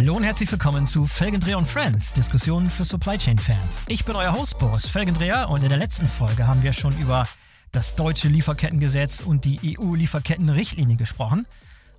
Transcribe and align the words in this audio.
Hallo 0.00 0.16
und 0.16 0.22
herzlich 0.22 0.50
willkommen 0.50 0.86
zu 0.86 1.04
Felgendreher 1.04 1.58
und 1.58 1.66
Friends, 1.66 2.14
Diskussionen 2.14 2.70
für 2.70 2.86
Supply 2.86 3.18
Chain 3.18 3.36
Fans. 3.36 3.84
Ich 3.86 4.06
bin 4.06 4.16
euer 4.16 4.32
Host 4.32 4.58
Boris 4.58 4.86
Felgendreher 4.86 5.50
und 5.50 5.62
in 5.62 5.68
der 5.68 5.76
letzten 5.76 6.06
Folge 6.06 6.46
haben 6.46 6.62
wir 6.62 6.72
schon 6.72 6.98
über 6.98 7.28
das 7.70 7.96
deutsche 7.96 8.28
Lieferkettengesetz 8.28 9.20
und 9.20 9.44
die 9.44 9.76
EU-Lieferkettenrichtlinie 9.78 10.96
gesprochen. 10.96 11.46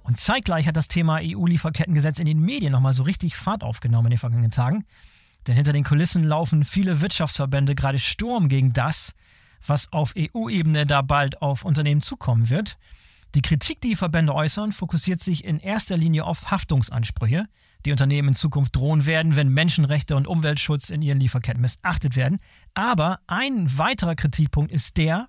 Und 0.02 0.20
zeitgleich 0.20 0.66
hat 0.66 0.78
das 0.78 0.88
Thema 0.88 1.20
EU-Lieferkettengesetz 1.22 2.18
in 2.18 2.26
den 2.26 2.40
Medien 2.40 2.72
nochmal 2.72 2.94
so 2.94 3.04
richtig 3.04 3.36
Fahrt 3.36 3.64
aufgenommen 3.64 4.08
in 4.08 4.12
den 4.14 4.18
vergangenen 4.18 4.50
Tagen. 4.50 4.84
Denn 5.46 5.54
hinter 5.54 5.72
den 5.72 5.84
Kulissen 5.84 6.24
laufen 6.24 6.66
viele 6.66 7.02
Wirtschaftsverbände 7.02 7.76
gerade 7.76 8.00
Sturm 8.00 8.50
gegen 8.50 8.74
das, 8.74 9.14
was 9.64 9.94
auf 9.94 10.16
EU-Ebene 10.18 10.88
da 10.88 11.04
bald 11.04 11.44
auf 11.44 11.64
Unternehmen 11.66 12.02
zukommen 12.02 12.50
wird. 12.50 12.80
Die 13.36 13.44
Kritik, 13.44 13.80
die 13.80 13.90
die 13.90 13.96
Verbände 13.96 14.34
äußern, 14.34 14.72
fokussiert 14.72 15.22
sich 15.22 15.46
in 15.46 15.60
erster 15.60 15.98
Linie 15.98 16.26
auf 16.26 16.50
Haftungsansprüche, 16.50 17.46
die 17.86 17.92
Unternehmen 17.92 18.30
in 18.30 18.36
Zukunft 18.36 18.76
drohen 18.76 19.06
werden, 19.06 19.36
wenn 19.36 19.50
Menschenrechte 19.50 20.16
und 20.16 20.28
Umweltschutz 20.28 20.90
in 20.90 21.02
ihren 21.02 21.20
Lieferketten 21.20 21.62
missachtet 21.62 22.16
werden. 22.16 22.40
Aber 22.74 23.20
ein 23.28 23.78
weiterer 23.78 24.16
Kritikpunkt 24.16 24.72
ist 24.72 24.98
der, 24.98 25.28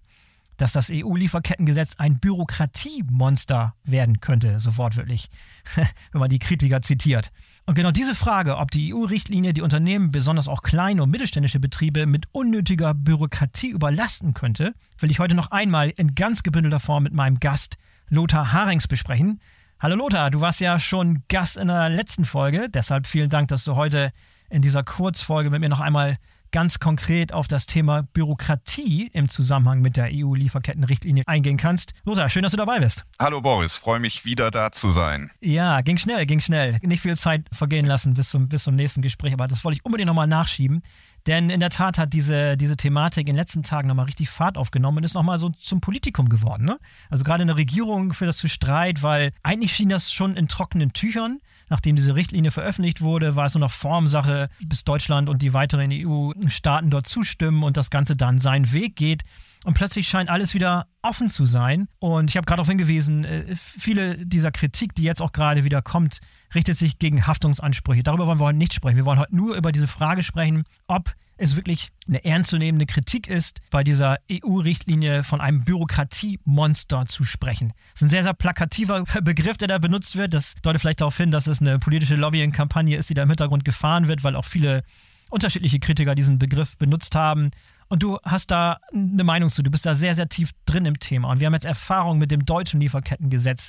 dass 0.57 0.73
das 0.73 0.91
EU-Lieferkettengesetz 0.93 1.97
ein 1.97 2.21
Bürokratiemonster 2.21 3.75
werden 3.85 4.21
könnte, 4.21 4.61
so 4.61 4.77
wortwörtlich, 4.77 5.29
wenn 5.75 6.21
man 6.21 6.31
die 6.31 6.39
Kritiker 6.39 6.83
zitiert. 6.83 7.33
Und 7.67 7.75
genau 7.75 7.91
diese 7.91 8.15
Frage, 8.15 8.59
ob 8.59 8.71
die 8.71 8.95
EU-Richtlinie 8.95 9.55
die 9.55 9.63
Unternehmen, 9.63 10.13
besonders 10.13 10.49
auch 10.49 10.63
kleine 10.63 11.03
und 11.03 11.11
mittelständische 11.11 11.59
Betriebe, 11.59 12.07
mit 12.07 12.27
unnötiger 12.33 12.95
Bürokratie 12.95 13.71
überlasten 13.71 14.35
könnte, 14.35 14.75
will 14.99 15.11
ich 15.11 15.19
heute 15.19 15.35
noch 15.35 15.51
einmal 15.51 15.91
in 15.91 16.15
ganz 16.15 16.43
gebündelter 16.43 16.81
Form 16.81 17.03
mit 17.03 17.13
meinem 17.13 17.41
Gast 17.41 17.77
Lothar 18.09 18.53
Harings 18.53 18.87
besprechen. 18.87 19.41
Hallo 19.83 19.97
Lothar, 19.97 20.31
du 20.31 20.41
warst 20.41 20.61
ja 20.61 20.79
schon 20.79 21.25
Gast 21.29 21.57
in 21.57 21.67
der 21.67 21.89
letzten 21.89 22.25
Folge, 22.25 22.69
deshalb 22.69 23.09
vielen 23.09 23.31
Dank, 23.31 23.49
dass 23.49 23.65
du 23.65 23.75
heute 23.75 24.13
in 24.49 24.63
dieser 24.63 24.85
Kurzfolge 24.85 25.51
mit 25.51 25.61
mir 25.61 25.69
noch 25.69 25.81
einmal 25.81 26.19
ganz 26.53 26.79
konkret 26.79 27.33
auf 27.33 27.49
das 27.49 27.67
Thema 27.67 28.03
Bürokratie 28.13 29.11
im 29.13 29.29
Zusammenhang 29.29 29.81
mit 29.81 29.97
der 29.97 30.11
EU-Lieferkettenrichtlinie 30.13 31.25
eingehen 31.27 31.57
kannst. 31.57 31.95
Lothar, 32.05 32.29
schön, 32.29 32.43
dass 32.43 32.53
du 32.53 32.59
dabei 32.59 32.79
bist. 32.79 33.05
Hallo 33.19 33.41
Boris, 33.41 33.79
freue 33.79 33.99
mich 33.99 34.25
wieder 34.25 34.51
da 34.51 34.71
zu 34.71 34.91
sein. 34.91 35.31
Ja, 35.41 35.81
ging 35.81 35.99
schnell, 35.99 36.27
ging 36.27 36.41
schnell. 36.41 36.79
Nicht 36.83 37.01
viel 37.01 37.17
Zeit 37.17 37.47
vergehen 37.53 37.87
lassen 37.87 38.15
bis 38.15 38.31
zum, 38.31 38.49
bis 38.49 38.65
zum 38.65 38.77
nächsten 38.77 39.03
Gespräch, 39.03 39.33
aber 39.33 39.49
das 39.49 39.65
wollte 39.65 39.79
ich 39.79 39.85
unbedingt 39.85 40.07
nochmal 40.07 40.27
nachschieben. 40.27 40.83
Denn 41.27 41.51
in 41.51 41.61
der 41.61 41.71
Tat 41.71 41.99
hat 41.99 42.13
diese, 42.13 42.57
diese 42.57 42.77
Thematik 42.77 43.29
in 43.29 43.35
den 43.35 43.37
letzten 43.37 43.63
Tagen 43.63 43.89
nochmal 43.89 44.07
richtig 44.07 44.29
Fahrt 44.29 44.59
aufgenommen 44.59 44.99
und 44.99 45.05
ist 45.05 45.15
nochmal 45.15 45.39
so 45.39 45.51
zum 45.51 45.81
Politikum 45.81 46.29
geworden. 46.29 46.65
Ne? 46.65 46.79
Also 47.11 47.25
gerade 47.25 47.43
in 47.43 47.47
der 47.47 47.57
Regierung 47.57 48.13
für 48.13 48.27
das 48.27 48.39
zu 48.39 48.49
Streit, 48.49 49.03
weil 49.03 49.33
eigentlich 49.43 49.73
schien 49.73 49.89
das 49.89 50.13
schon 50.13 50.37
in 50.37 50.49
trockenen 50.49 50.93
Tüchern. 50.93 51.41
Nachdem 51.73 51.97
diese 51.97 52.15
Richtlinie 52.15 52.51
veröffentlicht 52.51 53.01
wurde, 53.01 53.35
war 53.35 53.47
es 53.47 53.55
nur 53.55 53.61
noch 53.61 53.71
Formsache, 53.71 54.51
bis 54.63 54.85
Deutschland 54.85 55.31
und 55.31 55.41
die 55.41 55.55
weiteren 55.55 55.91
EU-Staaten 55.91 56.91
dort 56.91 57.07
zustimmen 57.07 57.63
und 57.63 57.79
das 57.79 57.89
Ganze 57.89 58.15
dann 58.15 58.39
seinen 58.41 58.75
Weg 58.75 58.95
geht. 58.95 59.23
Und 59.65 59.75
plötzlich 59.75 60.09
scheint 60.09 60.29
alles 60.29 60.55
wieder 60.55 60.87
offen 61.03 61.29
zu 61.29 61.45
sein. 61.45 61.89
Und 62.01 62.31
ich 62.31 62.37
habe 62.37 62.45
gerade 62.47 62.59
darauf 62.59 62.69
hingewiesen, 62.69 63.25
äh, 63.25 63.55
viele 63.55 64.27
dieser 64.27 64.51
Kritik, 64.51 64.95
die 64.95 65.05
jetzt 65.05 65.23
auch 65.23 65.33
gerade 65.33 65.65
wieder 65.65 65.83
kommt, 65.83 66.21
richtet 66.55 66.77
sich 66.77 66.99
gegen 66.99 67.27
Haftungsansprüche. 67.27 68.03
Darüber 68.03 68.27
wollen 68.27 68.41
wir 68.41 68.47
heute 68.47 68.59
nicht 68.59 68.75
sprechen. 68.75 68.97
Wir 68.97 69.05
wollen 69.05 69.21
heute 69.21 69.35
nur 69.35 69.57
über 69.57 69.71
diese 69.71 69.87
Frage 69.87 70.23
sprechen, 70.23 70.65
ob 70.89 71.15
es 71.37 71.57
wirklich 71.57 71.91
eine 72.07 72.25
ernstzunehmende 72.25 72.87
Kritik 72.87 73.27
ist, 73.27 73.61
bei 73.71 73.83
dieser 73.85 74.19
EU-Richtlinie 74.31 75.25
von 75.25 75.41
einem 75.41 75.65
Bürokratiemonster 75.65 77.07
zu 77.07 77.25
sprechen. 77.25 77.73
Das 77.93 78.03
ist 78.03 78.07
ein 78.07 78.11
sehr, 78.11 78.23
sehr 78.23 78.35
plakativer 78.35 79.05
Begriff, 79.23 79.57
der 79.59 79.69
da 79.69 79.79
benutzt 79.79 80.17
wird. 80.17 80.35
Das 80.35 80.55
deutet 80.63 80.81
vielleicht 80.81 81.01
darauf 81.01 81.17
hin, 81.17 81.31
dass 81.31 81.47
es 81.47 81.61
eine 81.61 81.79
politische 81.79 82.17
Lobbying-Kampagne 82.17 82.97
ist, 82.97 83.11
die 83.11 83.15
da 83.15 83.23
im 83.23 83.29
Hintergrund 83.29 83.65
gefahren 83.65 84.09
wird, 84.09 84.25
weil 84.25 84.37
auch 84.37 84.45
viele 84.45 84.83
unterschiedliche 85.31 85.81
Kritiker 85.81 86.15
diesen 86.15 86.39
Begriff 86.39 86.77
benutzt 86.77 87.15
haben. 87.15 87.51
Und 87.93 88.03
du 88.03 88.19
hast 88.25 88.51
da 88.51 88.79
eine 88.95 89.23
Meinung 89.23 89.51
zu. 89.51 89.63
Du 89.63 89.71
bist 89.71 89.85
da 89.85 89.95
sehr, 89.95 90.15
sehr 90.15 90.27
tief 90.27 90.53
drin 90.65 90.87
im 90.87 90.99
Thema. 90.99 91.29
Und 91.29 91.41
wir 91.41 91.47
haben 91.47 91.53
jetzt 91.53 91.67
Erfahrung 91.67 92.17
mit 92.17 92.31
dem 92.31 92.47
deutschen 92.47 92.81
Lieferkettengesetz. 92.81 93.69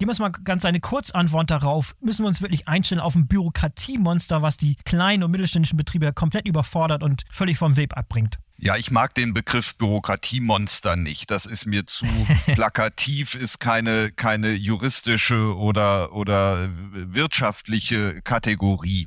Gib 0.00 0.08
uns 0.08 0.18
mal 0.18 0.30
ganz 0.30 0.64
eine 0.64 0.80
Kurzantwort 0.80 1.48
darauf. 1.48 1.94
Müssen 2.00 2.24
wir 2.24 2.26
uns 2.26 2.42
wirklich 2.42 2.66
einstellen 2.66 3.00
auf 3.00 3.14
ein 3.14 3.28
Bürokratiemonster, 3.28 4.42
was 4.42 4.56
die 4.56 4.74
kleinen 4.84 5.22
und 5.22 5.30
mittelständischen 5.30 5.76
Betriebe 5.76 6.12
komplett 6.12 6.48
überfordert 6.48 7.04
und 7.04 7.22
völlig 7.30 7.56
vom 7.56 7.76
Weg 7.76 7.96
abbringt? 7.96 8.40
Ja, 8.58 8.74
ich 8.74 8.90
mag 8.90 9.14
den 9.14 9.32
Begriff 9.32 9.78
Bürokratiemonster 9.78 10.96
nicht. 10.96 11.30
Das 11.30 11.46
ist 11.46 11.64
mir 11.64 11.86
zu 11.86 12.06
plakativ, 12.46 13.36
ist 13.36 13.60
keine, 13.60 14.10
keine 14.10 14.54
juristische 14.54 15.56
oder, 15.56 16.12
oder 16.12 16.68
wirtschaftliche 16.92 18.22
Kategorie. 18.22 19.06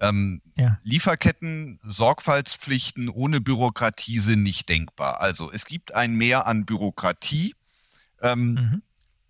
Ähm, 0.00 0.42
ja. 0.56 0.78
Lieferketten, 0.82 1.80
Sorgfaltspflichten 1.82 3.08
ohne 3.08 3.40
Bürokratie 3.40 4.18
sind 4.18 4.42
nicht 4.42 4.68
denkbar. 4.68 5.20
Also 5.20 5.50
es 5.52 5.64
gibt 5.64 5.94
ein 5.94 6.14
Mehr 6.14 6.46
an 6.46 6.64
Bürokratie. 6.64 7.54
Ähm, 8.20 8.52
mhm. 8.52 8.82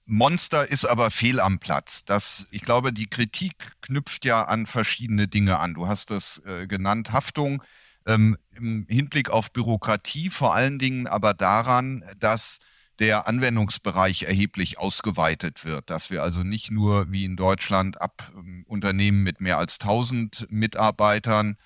Monster 0.04 0.66
ist 0.66 0.86
aber 0.86 1.10
fehl 1.10 1.38
am 1.38 1.58
Platz. 1.58 2.04
Das, 2.04 2.48
ich 2.50 2.62
glaube, 2.62 2.92
die 2.92 3.08
Kritik 3.08 3.72
knüpft 3.82 4.24
ja 4.24 4.44
an 4.44 4.64
verschiedene 4.64 5.28
Dinge 5.28 5.58
an. 5.58 5.74
Du 5.74 5.86
hast 5.86 6.10
das 6.10 6.42
äh, 6.46 6.66
genannt, 6.66 7.12
Haftung 7.12 7.62
ähm, 8.06 8.38
im 8.56 8.86
Hinblick 8.88 9.28
auf 9.28 9.52
Bürokratie, 9.52 10.30
vor 10.30 10.54
allen 10.54 10.78
Dingen 10.78 11.06
aber 11.06 11.34
daran, 11.34 12.02
dass 12.18 12.58
der 12.98 13.28
Anwendungsbereich 13.28 14.25
erheblich 14.25 14.78
ausgeweitet 14.78 15.64
wird, 15.64 15.91
dass 15.91 16.10
wir 16.10 16.22
also 16.22 16.42
nicht 16.42 16.70
nur 16.70 17.10
wie 17.12 17.25
in 17.25 17.36
Deutschland 17.36 18.00
ab 18.00 18.32
ähm, 18.36 18.64
Unternehmen 18.66 19.22
mit 19.22 19.41
mehr 19.41 19.59
als 19.59 19.81
1000 19.81 20.47
Mitarbeitern 20.50 21.56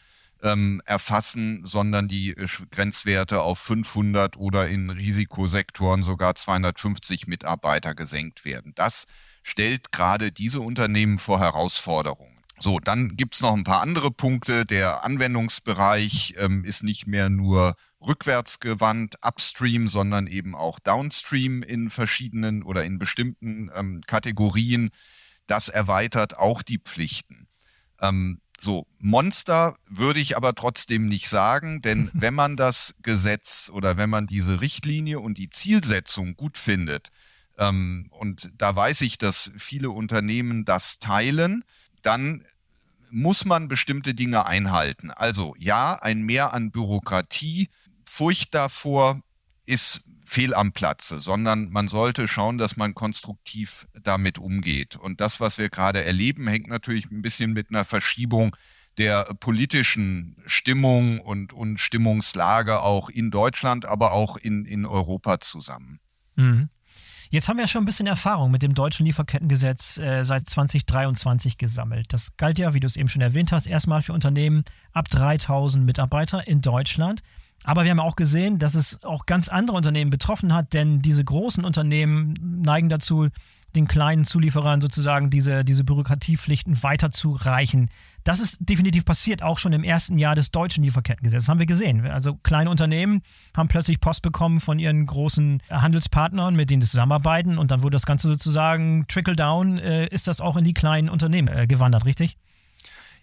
ähm, 0.43 0.83
erfassen, 0.85 1.65
sondern 1.65 2.09
die 2.09 2.31
äh, 2.31 2.47
Grenzwerte 2.71 3.41
auf 3.41 3.59
500 3.59 4.37
oder 4.37 4.69
in 4.69 4.91
Risikosektoren 4.91 6.03
sogar 6.03 6.35
250 6.35 7.27
Mitarbeiter 7.27 7.95
gesenkt 7.95 8.45
werden. 8.45 8.73
Das 8.75 9.07
stellt 9.43 9.93
gerade 9.93 10.33
diese 10.33 10.61
Unternehmen 10.61 11.19
vor 11.19 11.41
Herausforderungen. 11.41 12.39
So, 12.59 12.79
dann 12.79 13.17
gibt's 13.17 13.41
noch 13.41 13.55
ein 13.55 13.65
paar 13.65 13.81
andere 13.81 14.11
Punkte. 14.11 14.65
Der 14.65 15.05
Anwendungsbereich 15.05 16.35
ähm, 16.39 16.65
ist 16.65 16.85
nicht 16.85 17.07
mehr 17.07 17.29
nur 17.29 17.75
rückwärts 18.07 18.61
gewandt, 18.61 19.17
upstream, 19.25 19.89
sondern 19.89 20.27
eben 20.27 20.55
auch 20.55 20.79
downstream 20.79 21.63
in 21.63 21.91
verschiedenen 21.91 22.63
oder 22.63 22.85
in 22.85 22.99
bestimmten 22.99 23.71
ähm, 23.75 24.01
Kategorien. 24.07 24.91
Das 25.47 25.69
erweitert 25.69 26.37
auch 26.39 26.63
die 26.63 26.79
Pflichten. 26.79 27.47
Ähm, 28.01 28.41
so, 28.61 28.87
Monster 28.99 29.75
würde 29.89 30.21
ich 30.21 30.37
aber 30.37 30.55
trotzdem 30.55 31.07
nicht 31.07 31.29
sagen, 31.29 31.83
denn 31.83 32.11
wenn 32.15 32.35
man 32.35 32.57
das 32.57 32.95
Gesetz 33.03 33.71
oder 33.73 33.97
wenn 33.97 34.11
man 34.11 34.27
diese 34.27 34.61
Richtlinie 34.61 35.21
und 35.21 35.39
die 35.39 35.51
Zielsetzung 35.51 36.37
gut 36.37 36.59
findet, 36.59 37.09
ähm, 37.59 38.07
und 38.11 38.51
da 38.57 38.75
weiß 38.75 39.03
ich, 39.03 39.19
dass 39.19 39.53
viele 39.57 39.91
Unternehmen 39.91 40.65
das 40.65 40.99
teilen, 40.99 41.65
dann 42.03 42.45
muss 43.11 43.45
man 43.45 43.69
bestimmte 43.69 44.15
Dinge 44.15 44.47
einhalten. 44.47 45.11
Also 45.11 45.55
ja, 45.59 45.95
ein 45.97 46.23
Mehr 46.23 46.55
an 46.55 46.71
Bürokratie, 46.71 47.69
Furcht 48.13 48.55
davor 48.55 49.23
ist 49.65 50.03
fehl 50.27 50.53
am 50.53 50.73
Platze, 50.73 51.19
sondern 51.19 51.71
man 51.71 51.89
sollte 51.89 52.29
schauen, 52.29 52.59
dass 52.59 52.77
man 52.77 52.93
konstruktiv 52.93 53.87
damit 53.95 54.39
umgeht. 54.39 54.97
Und 54.97 55.23
das, 55.23 55.41
was 55.41 55.57
wir 55.57 55.71
gerade 55.71 56.05
erleben, 56.05 56.47
hängt 56.47 56.69
natürlich 56.69 57.11
ein 57.11 57.23
bisschen 57.23 57.55
mit 57.55 57.71
einer 57.71 57.87
Verschiebung 57.87 58.55
der 58.99 59.25
politischen 59.41 60.37
Stimmung 60.45 61.21
und, 61.21 61.55
und 61.55 61.81
Stimmungslage 61.81 62.81
auch 62.81 63.09
in 63.09 63.31
Deutschland, 63.31 63.87
aber 63.87 64.13
auch 64.13 64.37
in, 64.37 64.67
in 64.67 64.85
Europa 64.85 65.41
zusammen. 65.41 65.99
Mhm. 66.37 66.69
Jetzt 67.31 67.49
haben 67.49 67.57
wir 67.57 67.67
schon 67.67 67.85
ein 67.85 67.87
bisschen 67.87 68.07
Erfahrung 68.07 68.51
mit 68.51 68.63
dem 68.63 68.75
deutschen 68.75 69.07
Lieferkettengesetz 69.07 69.97
äh, 69.97 70.23
seit 70.23 70.51
2023 70.51 71.57
gesammelt. 71.57 72.13
Das 72.13 72.37
galt 72.37 72.59
ja, 72.59 72.75
wie 72.75 72.81
du 72.81 72.87
es 72.87 72.97
eben 72.97 73.09
schon 73.09 73.23
erwähnt 73.23 73.53
hast, 73.53 73.67
erstmal 73.67 74.03
für 74.03 74.13
Unternehmen 74.13 74.65
ab 74.93 75.09
3000 75.09 75.83
Mitarbeiter 75.83 76.47
in 76.47 76.61
Deutschland. 76.61 77.23
Aber 77.65 77.85
wir 77.85 77.91
haben 77.91 78.01
auch 78.01 78.17
gesehen, 78.17 78.59
dass 78.59 78.75
es 78.75 79.03
auch 79.05 79.27
ganz 79.27 79.49
andere 79.49 79.77
Unternehmen 79.77 80.11
betroffen 80.11 80.53
hat, 80.53 80.73
denn 80.73 81.01
diese 81.01 81.25
großen 81.25 81.65
Unternehmen 81.65 82.35
neigen 82.63 82.89
dazu, 82.89 83.29
den 83.75 83.87
kleinen 83.87 84.25
Zulieferern 84.25 84.81
sozusagen 84.81 85.31
diese, 85.31 85.65
diese 85.65 85.85
Bürokratiepflichten 85.85 86.83
weiterzureichen. 86.83 87.89
Das 88.25 88.39
ist 88.39 88.59
definitiv 88.61 89.05
passiert, 89.05 89.43
auch 89.43 89.59
schon 89.59 89.73
im 89.73 89.83
ersten 89.83 90.19
Jahr 90.19 90.35
des 90.35 90.51
deutschen 90.51 90.85
Lieferkettengesetzes. 90.85 91.47
Das 91.47 91.49
haben 91.49 91.59
wir 91.59 91.67
gesehen. 91.67 92.07
Also 92.07 92.35
kleine 92.37 92.71
Unternehmen 92.71 93.23
haben 93.57 93.69
plötzlich 93.69 93.99
Post 94.01 94.23
bekommen 94.23 94.61
von 94.61 94.79
ihren 94.79 95.07
großen 95.07 95.63
Handelspartnern, 95.71 96.55
mit 96.55 96.71
denen 96.71 96.83
sie 96.83 96.89
zusammenarbeiten. 96.89 97.59
Und 97.59 97.71
dann 97.71 97.83
wurde 97.83 97.95
das 97.95 98.07
Ganze 98.07 98.29
sozusagen 98.29 99.07
trickle-down, 99.09 99.79
äh, 99.79 100.07
ist 100.09 100.29
das 100.29 100.41
auch 100.41 100.57
in 100.57 100.65
die 100.65 100.75
kleinen 100.75 101.09
Unternehmen 101.09 101.49
äh, 101.49 101.67
gewandert, 101.67 102.05
richtig? 102.05 102.37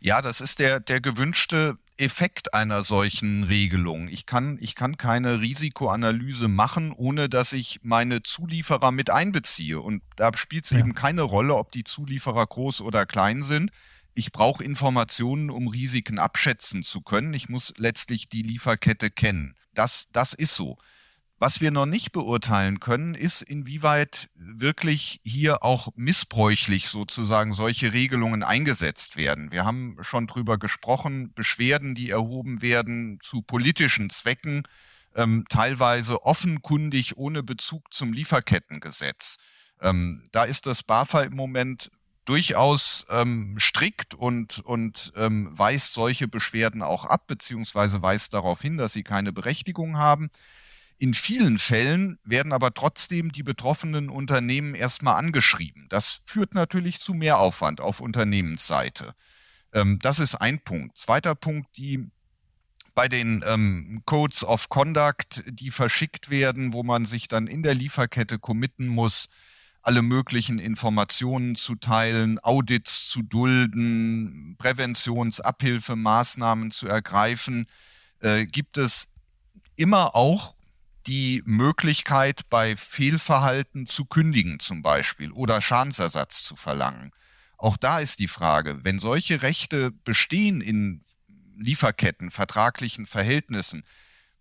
Ja, 0.01 0.21
das 0.21 0.41
ist 0.41 0.59
der, 0.59 0.79
der 0.79 0.99
gewünschte 0.99 1.77
Effekt 1.99 2.53
einer 2.53 2.83
solchen 2.83 3.43
Regelung. 3.43 4.07
Ich 4.07 4.25
kann, 4.25 4.57
ich 4.61 4.75
kann 4.75 4.97
keine 4.97 5.41
Risikoanalyse 5.41 6.47
machen, 6.47 6.93
ohne 6.93 7.27
dass 7.27 7.51
ich 7.53 7.79
meine 7.83 8.23
Zulieferer 8.23 8.91
mit 8.91 9.09
einbeziehe. 9.09 9.79
Und 9.79 10.01
da 10.15 10.31
spielt 10.35 10.65
es 10.65 10.71
ja. 10.71 10.79
eben 10.79 10.93
keine 10.93 11.23
Rolle, 11.23 11.55
ob 11.55 11.71
die 11.71 11.83
Zulieferer 11.83 12.47
groß 12.47 12.81
oder 12.81 13.05
klein 13.05 13.43
sind. 13.43 13.71
ich 14.15 14.31
brauche 14.31 14.63
Informationen, 14.63 15.49
um 15.49 15.67
Risiken 15.67 16.19
abschätzen 16.19 16.83
zu 16.83 17.01
können. 17.01 17.33
Ich 17.33 17.47
muss 17.47 17.73
letztlich 17.77 18.27
die 18.27 18.41
Lieferkette 18.41 19.09
kennen. 19.09 19.55
Das, 19.73 20.09
das 20.11 20.33
ist 20.33 20.55
so. 20.55 20.77
Was 21.41 21.61
wir 21.61 21.71
noch 21.71 21.85
nicht 21.85 22.11
beurteilen 22.11 22.81
können, 22.81 23.15
ist, 23.15 23.41
inwieweit 23.41 24.29
wirklich 24.35 25.21
hier 25.23 25.63
auch 25.63 25.87
missbräuchlich 25.95 26.89
sozusagen 26.89 27.53
solche 27.53 27.93
Regelungen 27.93 28.43
eingesetzt 28.43 29.15
werden. 29.15 29.49
Wir 29.53 29.63
haben 29.63 29.95
schon 30.01 30.27
drüber 30.27 30.57
gesprochen, 30.57 31.31
Beschwerden, 31.33 31.95
die 31.95 32.09
erhoben 32.09 32.61
werden 32.61 33.19
zu 33.21 33.41
politischen 33.41 34.09
Zwecken, 34.09 34.63
ähm, 35.15 35.45
teilweise 35.47 36.23
offenkundig 36.25 37.15
ohne 37.15 37.41
Bezug 37.41 37.93
zum 37.93 38.11
Lieferkettengesetz. 38.11 39.37
Ähm, 39.79 40.25
da 40.33 40.43
ist 40.43 40.65
das 40.65 40.83
BAFA 40.83 41.21
im 41.21 41.37
Moment 41.37 41.89
durchaus 42.25 43.07
ähm, 43.09 43.55
strikt 43.59 44.13
und, 44.13 44.59
und 44.59 45.13
ähm, 45.15 45.47
weist 45.57 45.93
solche 45.93 46.27
Beschwerden 46.27 46.83
auch 46.83 47.05
ab, 47.05 47.27
beziehungsweise 47.27 48.01
weist 48.01 48.33
darauf 48.33 48.61
hin, 48.61 48.77
dass 48.77 48.91
sie 48.91 49.03
keine 49.03 49.31
Berechtigung 49.31 49.97
haben. 49.97 50.29
In 51.01 51.13
vielen 51.13 51.57
Fällen 51.57 52.19
werden 52.25 52.51
aber 52.51 52.73
trotzdem 52.73 53.31
die 53.31 53.43
betroffenen 53.43 54.09
Unternehmen 54.09 54.75
erstmal 54.75 55.15
angeschrieben. 55.15 55.87
Das 55.89 56.23
führt 56.25 56.53
natürlich 56.53 56.99
zu 56.99 57.13
Mehraufwand 57.13 57.79
auf 57.79 58.01
Unternehmensseite. 58.01 59.13
Ähm, 59.73 59.99
das 60.01 60.19
ist 60.19 60.35
ein 60.35 60.61
Punkt. 60.61 60.97
Zweiter 60.97 61.35
Punkt, 61.35 61.77
die 61.77 62.09
bei 62.95 63.07
den 63.07 63.45
ähm, 63.47 64.01
Codes 64.05 64.43
of 64.43 64.67
Conduct, 64.67 65.45
die 65.47 65.71
verschickt 65.71 66.29
werden, 66.29 66.73
wo 66.73 66.83
man 66.83 67.05
sich 67.05 67.29
dann 67.29 67.47
in 67.47 67.63
der 67.63 67.75
Lieferkette 67.75 68.37
committen 68.37 68.87
muss, 68.87 69.27
alle 69.81 70.01
möglichen 70.01 70.59
Informationen 70.59 71.55
zu 71.55 71.75
teilen, 71.75 72.39
Audits 72.39 73.07
zu 73.07 73.21
dulden, 73.21 74.57
Präventionsabhilfemaßnahmen 74.57 76.71
zu 76.71 76.89
ergreifen, 76.89 77.67
äh, 78.19 78.45
gibt 78.45 78.77
es 78.77 79.07
immer 79.77 80.13
auch 80.13 80.58
die 81.07 81.41
Möglichkeit, 81.45 82.41
bei 82.49 82.75
Fehlverhalten 82.75 83.87
zu 83.87 84.05
kündigen 84.05 84.59
zum 84.59 84.81
Beispiel 84.81 85.31
oder 85.31 85.61
Schadensersatz 85.61 86.43
zu 86.43 86.55
verlangen. 86.55 87.11
Auch 87.57 87.77
da 87.77 87.99
ist 87.99 88.19
die 88.19 88.27
Frage, 88.27 88.83
wenn 88.83 88.99
solche 88.99 89.41
Rechte 89.41 89.91
bestehen 89.91 90.61
in 90.61 91.01
Lieferketten, 91.57 92.31
vertraglichen 92.31 93.05
Verhältnissen, 93.05 93.83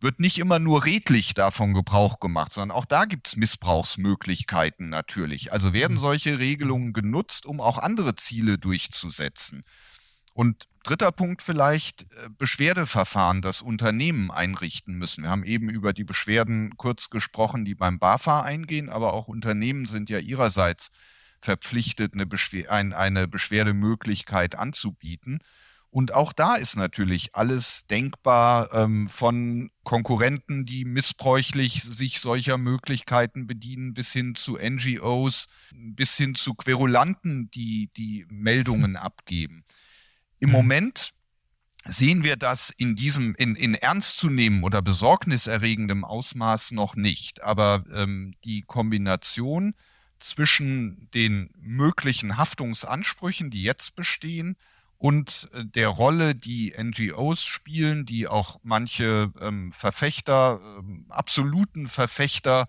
wird 0.00 0.20
nicht 0.20 0.38
immer 0.38 0.58
nur 0.60 0.84
redlich 0.84 1.34
davon 1.34 1.74
Gebrauch 1.74 2.20
gemacht, 2.20 2.52
sondern 2.52 2.76
auch 2.76 2.84
da 2.84 3.04
gibt 3.04 3.28
es 3.28 3.36
Missbrauchsmöglichkeiten 3.36 4.88
natürlich. 4.88 5.52
Also 5.52 5.72
werden 5.72 5.96
mhm. 5.96 6.00
solche 6.00 6.38
Regelungen 6.38 6.92
genutzt, 6.92 7.46
um 7.46 7.60
auch 7.60 7.78
andere 7.78 8.14
Ziele 8.14 8.58
durchzusetzen. 8.58 9.64
Und 10.34 10.68
dritter 10.88 11.12
Punkt 11.12 11.42
vielleicht 11.42 12.02
äh, 12.02 12.30
Beschwerdeverfahren, 12.38 13.42
das 13.42 13.60
Unternehmen 13.60 14.30
einrichten 14.30 14.94
müssen. 14.94 15.24
Wir 15.24 15.30
haben 15.30 15.44
eben 15.44 15.68
über 15.68 15.92
die 15.92 16.04
Beschwerden 16.04 16.76
kurz 16.78 17.10
gesprochen, 17.10 17.64
die 17.64 17.74
beim 17.74 17.98
BAFA 17.98 18.42
eingehen, 18.42 18.88
aber 18.88 19.12
auch 19.12 19.28
Unternehmen 19.28 19.84
sind 19.86 20.08
ja 20.08 20.18
ihrerseits 20.18 20.90
verpflichtet, 21.40 22.14
eine, 22.14 22.26
Beschwer 22.26 22.72
eine 22.72 23.28
Beschwerdemöglichkeit 23.28 24.54
anzubieten. 24.56 25.40
Und 25.90 26.12
auch 26.12 26.32
da 26.32 26.56
ist 26.56 26.76
natürlich 26.76 27.34
alles 27.34 27.86
denkbar 27.86 28.72
ähm, 28.72 29.08
von 29.08 29.70
Konkurrenten, 29.84 30.64
die 30.64 30.84
missbräuchlich 30.84 31.82
sich 31.82 32.20
solcher 32.20 32.58
Möglichkeiten 32.58 33.46
bedienen, 33.46 33.94
bis 33.94 34.12
hin 34.12 34.34
zu 34.34 34.58
NGOs, 34.58 35.46
bis 35.74 36.16
hin 36.16 36.34
zu 36.34 36.54
Querulanten, 36.54 37.50
die 37.50 37.90
die 37.96 38.26
Meldungen 38.28 38.96
abgeben. 38.96 39.64
Im 40.40 40.48
mhm. 40.50 40.52
Moment 40.52 41.10
sehen 41.84 42.24
wir 42.24 42.36
das 42.36 42.70
in 42.70 42.96
diesem, 42.96 43.34
in, 43.36 43.54
in 43.54 43.74
ernstzunehmendem 43.74 44.64
oder 44.64 44.82
besorgniserregendem 44.82 46.04
Ausmaß 46.04 46.72
noch 46.72 46.96
nicht. 46.96 47.42
Aber 47.42 47.84
ähm, 47.94 48.34
die 48.44 48.62
Kombination 48.62 49.74
zwischen 50.18 51.08
den 51.14 51.50
möglichen 51.60 52.36
Haftungsansprüchen, 52.36 53.50
die 53.50 53.62
jetzt 53.62 53.96
bestehen, 53.96 54.56
und 54.98 55.48
äh, 55.52 55.64
der 55.64 55.88
Rolle, 55.88 56.34
die 56.34 56.74
NGOs 56.76 57.44
spielen, 57.44 58.04
die 58.04 58.26
auch 58.26 58.58
manche 58.62 59.32
ähm, 59.40 59.72
Verfechter, 59.72 60.60
ähm, 60.78 61.06
absoluten 61.08 61.86
Verfechter 61.86 62.66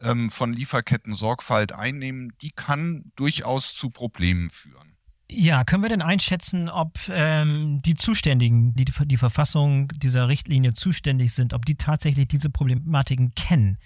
ähm, 0.00 0.30
von 0.30 0.52
Lieferketten-Sorgfalt 0.52 1.72
einnehmen, 1.72 2.32
die 2.42 2.50
kann 2.50 3.12
durchaus 3.14 3.74
zu 3.74 3.90
Problemen 3.90 4.50
führen. 4.50 4.87
Ja, 5.30 5.64
können 5.64 5.82
wir 5.82 5.90
denn 5.90 6.00
einschätzen, 6.00 6.70
ob 6.70 6.98
ähm, 7.10 7.82
die 7.82 7.94
Zuständigen, 7.94 8.74
die 8.74 8.86
die 8.86 9.16
Verfassung 9.18 9.88
dieser 9.88 10.26
Richtlinie 10.26 10.72
zuständig 10.72 11.34
sind, 11.34 11.52
ob 11.52 11.66
die 11.66 11.74
tatsächlich 11.74 12.28
diese 12.28 12.48
Problematiken 12.48 13.34
kennen? 13.34 13.76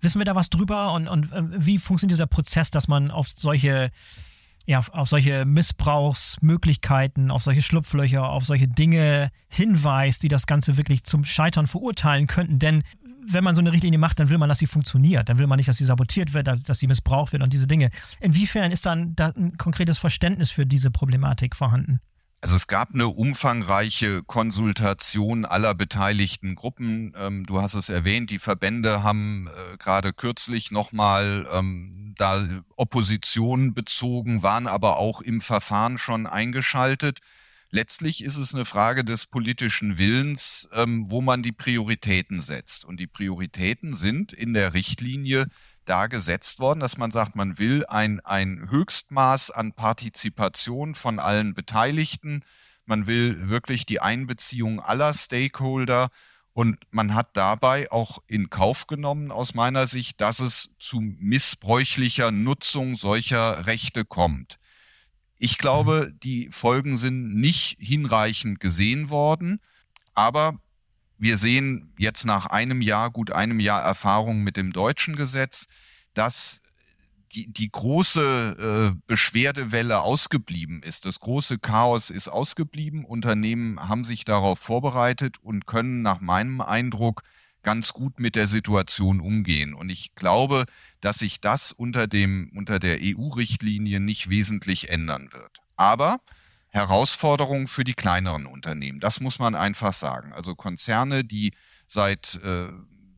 Wissen 0.00 0.20
wir 0.20 0.24
da 0.24 0.34
was 0.34 0.48
drüber 0.48 0.94
und, 0.94 1.06
und 1.06 1.32
äh, 1.32 1.42
wie 1.66 1.78
funktioniert 1.78 2.16
dieser 2.16 2.26
Prozess, 2.26 2.70
dass 2.70 2.88
man 2.88 3.10
auf 3.10 3.28
solche 3.28 3.90
ja, 4.68 4.80
auf 4.80 5.08
solche 5.08 5.44
Missbrauchsmöglichkeiten, 5.44 7.30
auf 7.30 7.44
solche 7.44 7.62
Schlupflöcher, 7.62 8.28
auf 8.28 8.44
solche 8.44 8.66
Dinge 8.66 9.30
hinweist, 9.48 10.24
die 10.24 10.28
das 10.28 10.46
Ganze 10.48 10.76
wirklich 10.76 11.04
zum 11.04 11.24
Scheitern 11.24 11.68
verurteilen 11.68 12.26
könnten. 12.26 12.58
Denn 12.58 12.82
wenn 13.28 13.44
man 13.44 13.54
so 13.54 13.60
eine 13.60 13.72
Richtlinie 13.72 13.98
macht, 13.98 14.18
dann 14.18 14.28
will 14.28 14.38
man, 14.38 14.48
dass 14.48 14.58
sie 14.58 14.66
funktioniert. 14.66 15.28
Dann 15.28 15.38
will 15.38 15.46
man 15.46 15.56
nicht, 15.56 15.68
dass 15.68 15.76
sie 15.76 15.84
sabotiert 15.84 16.32
wird, 16.32 16.48
dass 16.68 16.78
sie 16.78 16.86
missbraucht 16.86 17.32
wird 17.32 17.42
und 17.42 17.52
diese 17.52 17.66
Dinge. 17.66 17.90
Inwiefern 18.20 18.72
ist 18.72 18.86
dann 18.86 19.14
da 19.16 19.28
ein 19.36 19.56
konkretes 19.56 19.98
Verständnis 19.98 20.50
für 20.50 20.66
diese 20.66 20.90
Problematik 20.90 21.56
vorhanden? 21.56 22.00
Also 22.42 22.54
es 22.54 22.66
gab 22.66 22.94
eine 22.94 23.08
umfangreiche 23.08 24.22
Konsultation 24.22 25.44
aller 25.44 25.74
beteiligten 25.74 26.54
Gruppen. 26.54 27.12
Ähm, 27.18 27.44
du 27.44 27.60
hast 27.60 27.74
es 27.74 27.88
erwähnt, 27.88 28.30
die 28.30 28.38
Verbände 28.38 29.02
haben 29.02 29.48
äh, 29.48 29.76
gerade 29.78 30.12
kürzlich 30.12 30.70
nochmal 30.70 31.46
ähm, 31.52 32.14
da 32.16 32.46
Opposition 32.76 33.74
bezogen, 33.74 34.42
waren 34.42 34.66
aber 34.66 34.98
auch 34.98 35.22
im 35.22 35.40
Verfahren 35.40 35.98
schon 35.98 36.26
eingeschaltet. 36.26 37.20
Letztlich 37.70 38.22
ist 38.22 38.36
es 38.36 38.54
eine 38.54 38.64
Frage 38.64 39.04
des 39.04 39.26
politischen 39.26 39.98
Willens, 39.98 40.68
ähm, 40.72 41.10
wo 41.10 41.20
man 41.20 41.42
die 41.42 41.52
Prioritäten 41.52 42.40
setzt. 42.40 42.84
Und 42.84 43.00
die 43.00 43.08
Prioritäten 43.08 43.94
sind 43.94 44.32
in 44.32 44.54
der 44.54 44.72
Richtlinie 44.72 45.46
da 45.84 46.06
gesetzt 46.06 46.58
worden, 46.58 46.80
dass 46.80 46.96
man 46.96 47.10
sagt, 47.10 47.36
man 47.36 47.58
will 47.58 47.84
ein, 47.86 48.20
ein 48.20 48.70
Höchstmaß 48.70 49.50
an 49.50 49.72
Partizipation 49.72 50.94
von 50.94 51.18
allen 51.18 51.54
Beteiligten. 51.54 52.44
Man 52.84 53.06
will 53.06 53.48
wirklich 53.48 53.86
die 53.86 54.00
Einbeziehung 54.00 54.80
aller 54.80 55.12
Stakeholder 55.12 56.10
und 56.52 56.78
man 56.90 57.14
hat 57.14 57.36
dabei 57.36 57.90
auch 57.92 58.18
in 58.28 58.48
Kauf 58.48 58.86
genommen, 58.86 59.30
aus 59.30 59.54
meiner 59.54 59.86
Sicht, 59.86 60.20
dass 60.20 60.40
es 60.40 60.70
zu 60.78 61.00
missbräuchlicher 61.00 62.30
Nutzung 62.30 62.96
solcher 62.96 63.66
Rechte 63.66 64.04
kommt. 64.04 64.58
Ich 65.38 65.58
glaube, 65.58 66.10
mhm. 66.10 66.20
die 66.20 66.48
Folgen 66.50 66.96
sind 66.96 67.34
nicht 67.34 67.76
hinreichend 67.80 68.60
gesehen 68.60 69.10
worden, 69.10 69.60
aber 70.14 70.58
wir 71.18 71.36
sehen 71.36 71.92
jetzt 71.98 72.26
nach 72.26 72.46
einem 72.46 72.82
Jahr, 72.82 73.10
gut 73.10 73.30
einem 73.30 73.60
Jahr 73.60 73.82
Erfahrung 73.82 74.42
mit 74.42 74.56
dem 74.56 74.72
deutschen 74.72 75.16
Gesetz, 75.16 75.66
dass 76.14 76.62
die, 77.32 77.52
die 77.52 77.70
große 77.70 78.92
äh, 78.94 79.00
Beschwerdewelle 79.06 80.00
ausgeblieben 80.00 80.82
ist. 80.82 81.04
Das 81.04 81.20
große 81.20 81.58
Chaos 81.58 82.10
ist 82.10 82.28
ausgeblieben. 82.28 83.04
Unternehmen 83.04 83.88
haben 83.88 84.04
sich 84.04 84.24
darauf 84.24 84.58
vorbereitet 84.58 85.36
und 85.42 85.66
können 85.66 86.02
nach 86.02 86.20
meinem 86.20 86.60
Eindruck 86.60 87.22
ganz 87.66 87.92
gut 87.92 88.20
mit 88.20 88.36
der 88.36 88.46
Situation 88.46 89.20
umgehen. 89.20 89.74
Und 89.74 89.90
ich 89.90 90.14
glaube, 90.14 90.66
dass 91.00 91.18
sich 91.18 91.40
das 91.40 91.72
unter 91.72 92.06
dem, 92.06 92.52
unter 92.54 92.78
der 92.78 92.98
EU-Richtlinie 93.02 93.98
nicht 93.98 94.30
wesentlich 94.30 94.88
ändern 94.88 95.30
wird. 95.32 95.58
Aber 95.74 96.20
Herausforderung 96.68 97.66
für 97.66 97.82
die 97.82 97.94
kleineren 97.94 98.46
Unternehmen. 98.46 99.00
Das 99.00 99.18
muss 99.18 99.40
man 99.40 99.56
einfach 99.56 99.92
sagen. 99.92 100.32
Also 100.32 100.54
Konzerne, 100.54 101.24
die 101.24 101.54
seit 101.88 102.38
äh, 102.44 102.68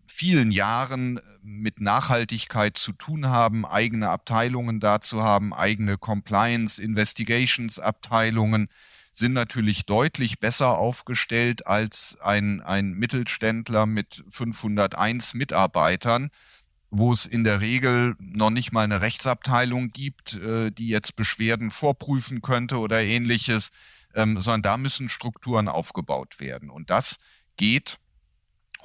vielen 0.06 0.50
Jahren 0.50 1.18
äh, 1.18 1.20
mit 1.42 1.82
Nachhaltigkeit 1.82 2.78
zu 2.78 2.92
tun 2.92 3.26
haben, 3.26 3.66
eigene 3.66 4.08
Abteilungen 4.08 4.80
dazu 4.80 5.22
haben, 5.22 5.52
eigene 5.52 5.98
Compliance, 5.98 6.82
Investigations 6.82 7.78
Abteilungen, 7.80 8.68
sind 9.18 9.32
natürlich 9.32 9.84
deutlich 9.86 10.38
besser 10.38 10.78
aufgestellt 10.78 11.66
als 11.66 12.18
ein, 12.20 12.60
ein 12.60 12.92
Mittelständler 12.92 13.86
mit 13.86 14.24
501 14.28 15.34
Mitarbeitern, 15.34 16.30
wo 16.90 17.12
es 17.12 17.26
in 17.26 17.44
der 17.44 17.60
Regel 17.60 18.14
noch 18.18 18.50
nicht 18.50 18.72
mal 18.72 18.84
eine 18.84 19.00
Rechtsabteilung 19.00 19.90
gibt, 19.90 20.36
äh, 20.36 20.70
die 20.70 20.88
jetzt 20.88 21.16
Beschwerden 21.16 21.70
vorprüfen 21.70 22.40
könnte 22.40 22.78
oder 22.78 23.02
ähnliches, 23.02 23.70
ähm, 24.14 24.40
sondern 24.40 24.62
da 24.62 24.76
müssen 24.78 25.08
Strukturen 25.08 25.68
aufgebaut 25.68 26.40
werden. 26.40 26.70
Und 26.70 26.90
das 26.90 27.16
geht 27.56 27.98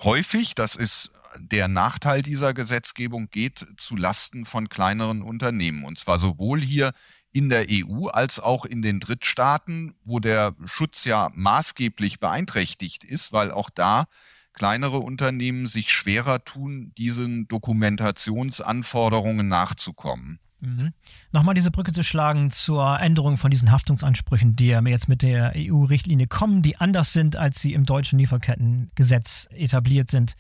häufig, 0.04 0.56
das 0.56 0.75
ist 0.75 1.12
der 1.38 1.68
Nachteil 1.68 2.22
dieser 2.22 2.54
Gesetzgebung, 2.54 3.30
geht 3.30 3.66
zu 3.78 3.96
Lasten 3.96 4.46
von 4.46 4.70
kleineren 4.70 5.22
Unternehmen. 5.22 5.84
Und 5.86 6.00
zwar 6.00 6.20
sowohl 6.20 6.62
hier 6.62 6.92
in 7.34 7.50
der 7.50 7.66
EU 7.70 8.08
als 8.08 8.40
auch 8.40 8.63
in 8.63 8.82
den 8.82 9.00
Drittstaaten, 9.00 9.96
wo 10.06 10.20
der 10.20 10.56
Schutz 10.66 11.04
ja 11.04 11.30
maßgeblich 11.34 12.20
beeinträchtigt 12.20 13.04
ist, 13.04 13.34
weil 13.34 13.52
auch 13.52 13.70
da 13.70 14.06
kleinere 14.54 15.00
Unternehmen 15.00 15.66
sich 15.66 15.92
schwerer 15.92 16.46
tun, 16.46 16.94
diesen 16.98 17.48
Dokumentationsanforderungen 17.48 19.48
nachzukommen. 19.48 20.40
Mhm. 20.60 20.94
Nochmal 21.32 21.56
diese 21.56 21.72
Brücke 21.72 21.92
zu 21.92 22.04
schlagen 22.04 22.52
zur 22.52 23.00
Änderung 23.00 23.38
von 23.38 23.52
diesen 23.52 23.72
Haftungsansprüchen, 23.72 24.56
die 24.56 24.68
ja 24.68 24.82
jetzt 24.82 25.10
mit 25.10 25.24
der 25.24 25.54
EU-Richtlinie 25.58 26.28
kommen, 26.28 26.62
die 26.62 26.78
anders 26.78 27.12
sind, 27.12 27.36
als 27.36 27.60
sie 27.60 27.74
im 27.74 27.86
deutschen 27.86 28.20
Lieferkettengesetz 28.20 29.50
etabliert 29.52 30.10
sind. 30.10 30.36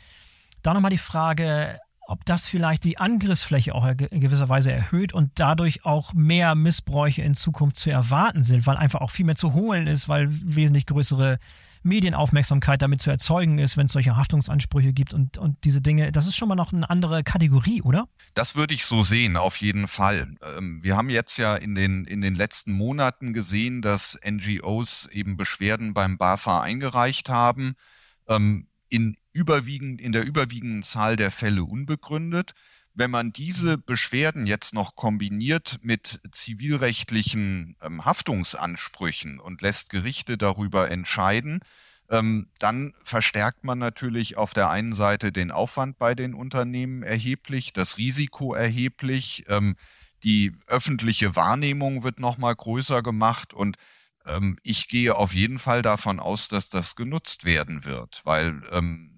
Da 0.61 0.73
nochmal 0.73 0.91
die 0.91 0.97
Frage, 0.97 1.81
ob 2.07 2.25
das 2.25 2.47
vielleicht 2.47 2.83
die 2.83 2.97
Angriffsfläche 2.97 3.73
auch 3.73 3.85
in 3.85 4.21
gewisser 4.21 4.49
Weise 4.49 4.71
erhöht 4.71 5.13
und 5.13 5.31
dadurch 5.35 5.85
auch 5.85 6.13
mehr 6.13 6.55
Missbräuche 6.55 7.21
in 7.21 7.35
Zukunft 7.35 7.77
zu 7.77 7.89
erwarten 7.89 8.43
sind, 8.43 8.67
weil 8.67 8.77
einfach 8.77 9.01
auch 9.01 9.11
viel 9.11 9.25
mehr 9.25 9.35
zu 9.35 9.53
holen 9.53 9.87
ist, 9.87 10.09
weil 10.09 10.27
wesentlich 10.29 10.85
größere 10.85 11.39
Medienaufmerksamkeit 11.83 12.81
damit 12.81 13.01
zu 13.01 13.09
erzeugen 13.09 13.59
ist, 13.59 13.77
wenn 13.77 13.87
es 13.87 13.91
solche 13.91 14.15
Haftungsansprüche 14.15 14.93
gibt 14.93 15.13
und, 15.13 15.37
und 15.37 15.63
diese 15.65 15.81
Dinge. 15.81 16.11
Das 16.11 16.27
ist 16.27 16.35
schon 16.35 16.47
mal 16.47 16.55
noch 16.55 16.71
eine 16.71 16.89
andere 16.89 17.23
Kategorie, 17.23 17.81
oder? 17.81 18.07
Das 18.33 18.55
würde 18.55 18.73
ich 18.73 18.85
so 18.85 19.03
sehen, 19.03 19.37
auf 19.37 19.57
jeden 19.57 19.87
Fall. 19.87 20.35
Ähm, 20.57 20.81
wir 20.81 20.95
haben 20.95 21.09
jetzt 21.09 21.37
ja 21.37 21.55
in 21.55 21.75
den, 21.75 22.05
in 22.05 22.21
den 22.21 22.35
letzten 22.35 22.71
Monaten 22.71 23.33
gesehen, 23.33 23.81
dass 23.81 24.17
NGOs 24.25 25.07
eben 25.07 25.37
Beschwerden 25.37 25.93
beim 25.93 26.17
BAFA 26.17 26.61
eingereicht 26.61 27.29
haben. 27.29 27.75
Ähm, 28.27 28.67
in 28.93 29.17
überwiegend, 29.31 29.99
in 29.99 30.11
der 30.11 30.23
überwiegenden 30.23 30.83
Zahl 30.83 31.15
der 31.15 31.31
Fälle 31.31 31.63
unbegründet. 31.63 32.51
Wenn 32.93 33.09
man 33.09 33.33
diese 33.33 33.79
Beschwerden 33.79 34.45
jetzt 34.45 34.75
noch 34.75 34.95
kombiniert 34.95 35.79
mit 35.81 36.19
zivilrechtlichen 36.31 37.75
ähm, 37.81 38.05
Haftungsansprüchen 38.05 39.39
und 39.39 39.63
lässt 39.63 39.89
Gerichte 39.89 40.37
darüber 40.37 40.91
entscheiden, 40.91 41.61
ähm, 42.11 42.51
dann 42.59 42.93
verstärkt 43.03 43.63
man 43.63 43.79
natürlich 43.79 44.37
auf 44.37 44.53
der 44.53 44.69
einen 44.69 44.93
Seite 44.93 45.31
den 45.31 45.49
Aufwand 45.49 45.97
bei 45.97 46.13
den 46.13 46.35
Unternehmen 46.35 47.01
erheblich, 47.01 47.73
das 47.73 47.97
Risiko 47.97 48.53
erheblich, 48.53 49.45
ähm, 49.47 49.75
die 50.23 50.51
öffentliche 50.67 51.35
Wahrnehmung 51.35 52.03
wird 52.03 52.19
nochmal 52.19 52.55
größer 52.55 53.01
gemacht 53.01 53.55
und 53.55 53.77
ähm, 54.25 54.57
ich 54.63 54.87
gehe 54.87 55.15
auf 55.15 55.33
jeden 55.33 55.59
Fall 55.59 55.81
davon 55.81 56.19
aus, 56.19 56.47
dass 56.47 56.69
das 56.69 56.95
genutzt 56.95 57.45
werden 57.45 57.85
wird, 57.85 58.21
weil 58.23 58.61
ähm, 58.71 59.09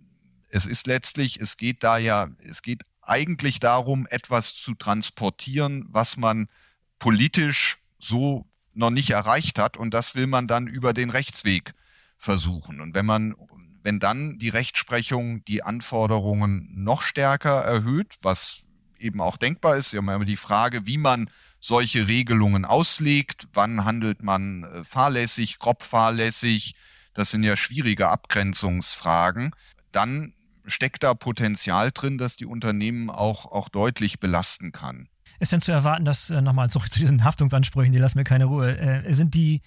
es 0.50 0.65
ist 0.65 0.88
letztlich, 0.88 1.39
es 1.39 1.57
geht 1.57 1.83
da 1.83 1.97
ja, 1.97 2.27
es 2.39 2.62
geht 2.62 2.83
eigentlich 3.01 3.59
darum, 3.59 4.07
etwas 4.09 4.55
zu 4.55 4.74
transportieren, 4.74 5.85
was 5.89 6.17
man 6.17 6.47
politisch 7.00 7.77
so 8.00 8.45
noch 8.74 8.89
nicht 8.89 9.12
erreicht 9.12 9.59
hat. 9.59 9.77
Und 9.77 9.93
das 9.93 10.15
will 10.15 10.27
man 10.27 10.47
dann 10.47 10.67
über 10.67 10.93
den 10.93 11.09
Rechtsweg 11.09 11.74
versuchen. 12.17 12.81
Und 12.81 12.95
wenn 12.95 13.05
man, 13.05 13.35
wenn 13.83 14.00
dann 14.00 14.38
die 14.38 14.50
Rechtsprechung 14.50 15.43
die 15.45 15.63
Anforderungen 15.63 16.69
noch 16.74 17.01
stärker 17.01 17.62
erhöht, 17.62 18.15
was 18.21 18.64
eben 19.05 19.21
auch 19.21 19.38
denkbar 19.38 19.77
ist, 19.77 19.93
ja 19.93 20.00
immer 20.00 20.25
die 20.25 20.35
Frage, 20.35 20.85
wie 20.85 20.97
man 20.97 21.29
solche 21.59 22.07
Regelungen 22.07 22.65
auslegt, 22.65 23.47
wann 23.53 23.85
handelt 23.85 24.21
man 24.21 24.63
äh, 24.63 24.83
fahrlässig, 24.83 25.59
grob 25.59 25.83
fahrlässig, 25.83 26.74
das 27.13 27.31
sind 27.31 27.43
ja 27.43 27.55
schwierige 27.55 28.09
Abgrenzungsfragen, 28.09 29.51
dann 29.91 30.33
steckt 30.65 31.03
da 31.03 31.13
Potenzial 31.13 31.91
drin, 31.91 32.17
das 32.17 32.35
die 32.35 32.45
Unternehmen 32.45 33.09
auch, 33.09 33.45
auch 33.45 33.69
deutlich 33.69 34.19
belasten 34.19 34.71
kann. 34.71 35.07
Ist 35.39 35.51
denn 35.51 35.62
zu 35.62 35.71
erwarten, 35.71 36.05
dass, 36.05 36.29
äh, 36.29 36.41
nochmal 36.41 36.69
zurück 36.69 36.91
zu 36.91 37.00
diesen 37.00 37.24
Haftungsansprüchen, 37.24 37.93
die 37.93 38.00
lassen 38.00 38.17
mir 38.17 38.24
keine 38.24 38.45
Ruhe, 38.45 38.77
äh, 38.77 39.13
sind 39.13 39.33
die, 39.35 39.62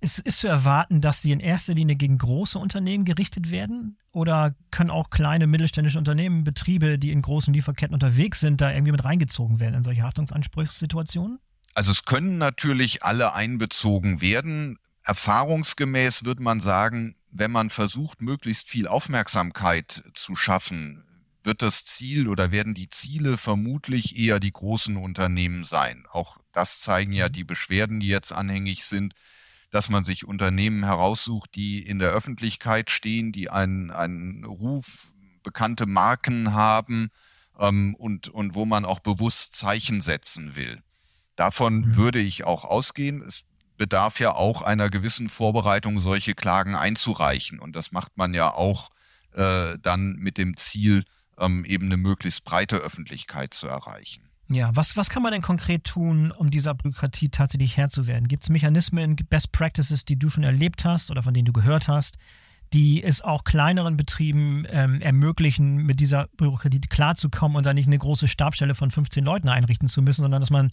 ist, 0.00 0.18
ist 0.18 0.38
zu 0.38 0.48
erwarten, 0.48 1.00
dass 1.00 1.22
sie 1.22 1.32
in 1.32 1.40
erster 1.40 1.74
Linie 1.74 1.96
gegen 1.96 2.18
große 2.18 2.58
Unternehmen 2.58 3.04
gerichtet 3.04 3.50
werden? 3.50 3.98
Oder 4.12 4.54
können 4.70 4.90
auch 4.90 5.10
kleine 5.10 5.46
mittelständische 5.46 5.98
Unternehmen, 5.98 6.44
Betriebe, 6.44 6.98
die 6.98 7.10
in 7.10 7.22
großen 7.22 7.52
Lieferketten 7.52 7.94
unterwegs 7.94 8.40
sind, 8.40 8.60
da 8.60 8.70
irgendwie 8.70 8.92
mit 8.92 9.04
reingezogen 9.04 9.60
werden 9.60 9.74
in 9.74 9.82
solche 9.82 10.02
Haftungsansprüchssituationen? 10.02 11.38
Also 11.74 11.90
es 11.90 12.04
können 12.04 12.38
natürlich 12.38 13.02
alle 13.02 13.34
einbezogen 13.34 14.20
werden. 14.20 14.78
Erfahrungsgemäß 15.02 16.24
würde 16.24 16.42
man 16.42 16.60
sagen, 16.60 17.16
wenn 17.30 17.50
man 17.50 17.68
versucht, 17.68 18.22
möglichst 18.22 18.68
viel 18.68 18.86
Aufmerksamkeit 18.86 20.04
zu 20.14 20.36
schaffen, 20.36 21.04
wird 21.42 21.62
das 21.62 21.84
Ziel 21.84 22.28
oder 22.28 22.52
werden 22.52 22.74
die 22.74 22.88
Ziele 22.88 23.36
vermutlich 23.36 24.16
eher 24.16 24.40
die 24.40 24.52
großen 24.52 24.96
Unternehmen 24.96 25.64
sein. 25.64 26.04
Auch 26.10 26.38
das 26.52 26.80
zeigen 26.80 27.12
ja 27.12 27.28
die 27.28 27.44
Beschwerden, 27.44 28.00
die 28.00 28.08
jetzt 28.08 28.32
anhängig 28.32 28.84
sind, 28.84 29.14
dass 29.74 29.90
man 29.90 30.04
sich 30.04 30.24
Unternehmen 30.24 30.84
heraussucht, 30.84 31.56
die 31.56 31.80
in 31.80 31.98
der 31.98 32.10
Öffentlichkeit 32.10 32.92
stehen, 32.92 33.32
die 33.32 33.50
einen, 33.50 33.90
einen 33.90 34.44
Ruf, 34.44 35.12
bekannte 35.42 35.86
Marken 35.86 36.54
haben 36.54 37.10
ähm, 37.58 37.96
und, 37.96 38.28
und 38.28 38.54
wo 38.54 38.66
man 38.66 38.84
auch 38.84 39.00
bewusst 39.00 39.56
Zeichen 39.56 40.00
setzen 40.00 40.54
will. 40.54 40.80
Davon 41.34 41.78
mhm. 41.78 41.96
würde 41.96 42.20
ich 42.20 42.44
auch 42.44 42.64
ausgehen. 42.64 43.20
Es 43.20 43.46
bedarf 43.76 44.20
ja 44.20 44.36
auch 44.36 44.62
einer 44.62 44.90
gewissen 44.90 45.28
Vorbereitung, 45.28 45.98
solche 45.98 46.34
Klagen 46.34 46.76
einzureichen. 46.76 47.58
Und 47.58 47.74
das 47.74 47.90
macht 47.90 48.16
man 48.16 48.32
ja 48.32 48.54
auch 48.54 48.90
äh, 49.32 49.76
dann 49.82 50.14
mit 50.14 50.38
dem 50.38 50.56
Ziel, 50.56 51.02
ähm, 51.36 51.64
eben 51.64 51.86
eine 51.86 51.96
möglichst 51.96 52.44
breite 52.44 52.76
Öffentlichkeit 52.76 53.54
zu 53.54 53.66
erreichen. 53.66 54.23
Ja, 54.48 54.70
was, 54.74 54.96
was 54.96 55.08
kann 55.08 55.22
man 55.22 55.32
denn 55.32 55.42
konkret 55.42 55.84
tun, 55.84 56.30
um 56.30 56.50
dieser 56.50 56.74
Bürokratie 56.74 57.30
tatsächlich 57.30 57.76
Herr 57.76 57.88
zu 57.88 58.06
werden? 58.06 58.28
Gibt 58.28 58.42
es 58.42 58.50
Mechanismen, 58.50 59.16
Best 59.16 59.52
Practices, 59.52 60.04
die 60.04 60.18
du 60.18 60.28
schon 60.28 60.44
erlebt 60.44 60.84
hast 60.84 61.10
oder 61.10 61.22
von 61.22 61.32
denen 61.32 61.46
du 61.46 61.52
gehört 61.52 61.88
hast, 61.88 62.18
die 62.72 63.02
es 63.02 63.22
auch 63.22 63.44
kleineren 63.44 63.96
Betrieben 63.96 64.66
ähm, 64.68 65.00
ermöglichen, 65.00 65.76
mit 65.76 66.00
dieser 66.00 66.28
Bürokratie 66.36 66.80
klarzukommen 66.80 67.56
und 67.56 67.64
dann 67.64 67.76
nicht 67.76 67.86
eine 67.86 67.98
große 67.98 68.28
Stabstelle 68.28 68.74
von 68.74 68.90
15 68.90 69.24
Leuten 69.24 69.48
einrichten 69.48 69.88
zu 69.88 70.02
müssen, 70.02 70.22
sondern 70.22 70.40
dass 70.40 70.50
man 70.50 70.70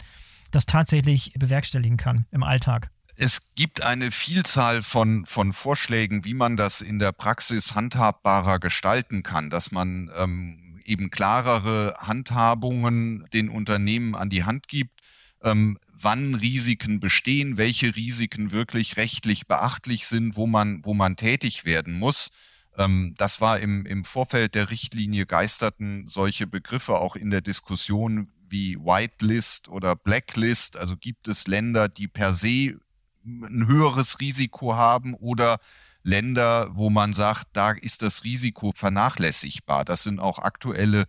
das 0.50 0.66
tatsächlich 0.66 1.32
bewerkstelligen 1.38 1.96
kann 1.96 2.26
im 2.30 2.42
Alltag? 2.42 2.90
Es 3.14 3.54
gibt 3.54 3.82
eine 3.82 4.10
Vielzahl 4.10 4.82
von, 4.82 5.26
von 5.26 5.52
Vorschlägen, 5.52 6.24
wie 6.24 6.34
man 6.34 6.56
das 6.56 6.80
in 6.80 6.98
der 6.98 7.12
Praxis 7.12 7.74
handhabbarer 7.74 8.58
gestalten 8.58 9.22
kann, 9.22 9.50
dass 9.50 9.70
man 9.70 10.10
ähm, 10.16 10.71
eben 10.86 11.10
klarere 11.10 11.94
Handhabungen 11.98 13.26
den 13.32 13.48
Unternehmen 13.48 14.14
an 14.14 14.30
die 14.30 14.44
Hand 14.44 14.68
gibt, 14.68 15.00
ähm, 15.42 15.78
wann 15.92 16.34
Risiken 16.34 17.00
bestehen, 17.00 17.56
welche 17.56 17.94
Risiken 17.94 18.52
wirklich 18.52 18.96
rechtlich 18.96 19.46
beachtlich 19.46 20.06
sind, 20.06 20.36
wo 20.36 20.46
man, 20.46 20.84
wo 20.84 20.94
man 20.94 21.16
tätig 21.16 21.64
werden 21.64 21.94
muss. 21.94 22.30
Ähm, 22.76 23.14
das 23.18 23.40
war 23.40 23.60
im, 23.60 23.86
im 23.86 24.04
Vorfeld 24.04 24.54
der 24.54 24.70
Richtlinie 24.70 25.26
geisterten 25.26 26.06
solche 26.08 26.46
Begriffe 26.46 26.98
auch 26.98 27.16
in 27.16 27.30
der 27.30 27.40
Diskussion 27.40 28.30
wie 28.48 28.76
Whitelist 28.76 29.68
oder 29.68 29.96
Blacklist. 29.96 30.76
Also 30.76 30.96
gibt 30.96 31.28
es 31.28 31.46
Länder, 31.46 31.88
die 31.88 32.08
per 32.08 32.34
se 32.34 32.76
ein 33.24 33.66
höheres 33.66 34.20
Risiko 34.20 34.74
haben 34.74 35.14
oder 35.14 35.58
Länder, 36.02 36.70
wo 36.74 36.90
man 36.90 37.14
sagt, 37.14 37.48
da 37.52 37.72
ist 37.72 38.02
das 38.02 38.24
Risiko 38.24 38.72
vernachlässigbar. 38.74 39.84
Das 39.84 40.02
sind 40.02 40.20
auch 40.20 40.38
aktuelle 40.38 41.06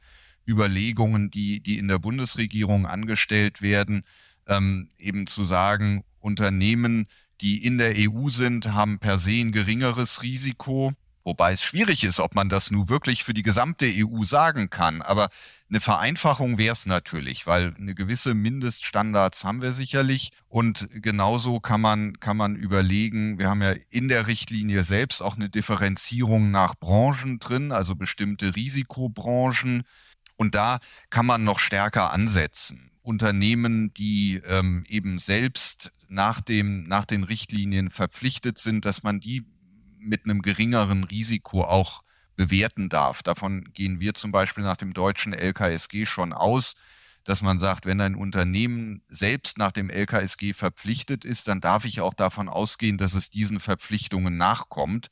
Überlegungen, 0.48 1.32
die, 1.32 1.62
die 1.62 1.78
in 1.78 1.88
der 1.88 2.00
Bundesregierung 2.00 2.86
angestellt 2.86 3.62
werden, 3.62 4.04
ähm, 4.48 4.90
eben 4.98 5.28
zu 5.28 5.44
sagen, 5.44 6.04
Unternehmen, 6.20 7.08
die 7.42 7.66
in 7.66 7.78
der 7.78 7.94
EU 7.98 8.30
sind, 8.30 8.74
haben 8.74 9.00
per 9.00 9.18
se 9.18 9.42
ein 9.42 9.52
geringeres 9.52 10.22
Risiko 10.22 10.94
Wobei 11.25 11.53
es 11.53 11.63
schwierig 11.63 12.03
ist, 12.03 12.20
ob 12.20 12.36
man 12.36 12.50
das 12.50 12.70
nun 12.70 12.89
wirklich 12.89 13.24
für 13.24 13.34
die 13.34 13.44
gesamte 13.44 13.86
EU 13.88 14.24
sagen 14.24 14.70
kann. 14.70 15.01
Aber 15.01 15.30
eine 15.70 15.80
Vereinfachung 15.80 16.58
wäre 16.58 16.74
es 16.74 16.86
natürlich, 16.86 17.48
weil 17.48 17.74
eine 17.77 17.96
gewisse 17.96 18.34
Mindeststandards 18.34 19.46
haben 19.46 19.62
wir 19.62 19.74
sicherlich. 19.74 20.32
Und 20.50 20.89
genauso 20.92 21.62
kann 21.62 21.80
man, 21.80 22.20
kann 22.20 22.36
man 22.36 22.56
überlegen, 22.56 23.39
wir 23.39 23.50
haben 23.50 23.62
ja 23.62 23.74
in 23.89 24.10
der 24.10 24.27
Richtlinie 24.27 24.84
selbst 24.84 25.22
auch 25.22 25.36
eine 25.36 25.50
Differenzierung 25.50 26.51
nach 26.51 26.75
Branchen 26.75 27.39
drin, 27.39 27.72
also 27.72 27.96
bestimmte 27.96 28.56
Risikobranchen. 28.56 29.84
Und 30.36 30.56
da 30.56 30.80
kann 31.10 31.25
man 31.25 31.46
noch 31.46 31.60
stärker 31.60 32.12
ansetzen. 32.12 32.92
Unternehmen, 33.01 33.94
die 33.94 34.42
ähm, 34.46 34.84
eben 34.88 35.20
selbst 35.20 35.92
nach 36.08 36.42
dem, 36.42 36.84
nach 36.84 37.06
den 37.06 37.24
Richtlinien 37.24 37.89
verpflichtet 37.89 38.58
sind, 38.58 38.86
dass 38.86 39.03
man 39.03 39.20
die 39.20 39.46
mit 40.03 40.25
einem 40.25 40.41
geringeren 40.41 41.03
Risiko 41.03 41.63
auch 41.63 42.03
bewerten 42.36 42.89
darf. 42.89 43.24
Davon 43.24 43.63
gehen 43.74 44.00
wir 44.00 44.13
zum 44.13 44.31
Beispiel 44.31 44.63
nach 44.63 44.77
dem 44.77 44.93
deutschen 44.93 45.33
LKSG 45.33 46.05
schon 46.05 46.33
aus, 46.33 46.74
dass 47.24 47.41
man 47.41 47.60
sagt, 47.60 47.86
wenn 47.86 48.01
ein 48.01 48.15
Unternehmen 48.15 49.01
selbst 49.07 49.57
nach 49.57 49.72
dem 49.72 49.89
LKSG 49.89 50.53
verpflichtet 50.53 51.24
ist, 51.25 51.48
dann 51.48 51.62
darf 51.62 51.86
ich 51.86 52.01
auch 52.01 52.13
davon 52.13 52.50
ausgehen, 52.50 52.98
dass 52.98 53.13
es 53.13 53.29
diesen 53.29 53.60
Verpflichtungen 53.60 54.36
nachkommt, 54.36 55.07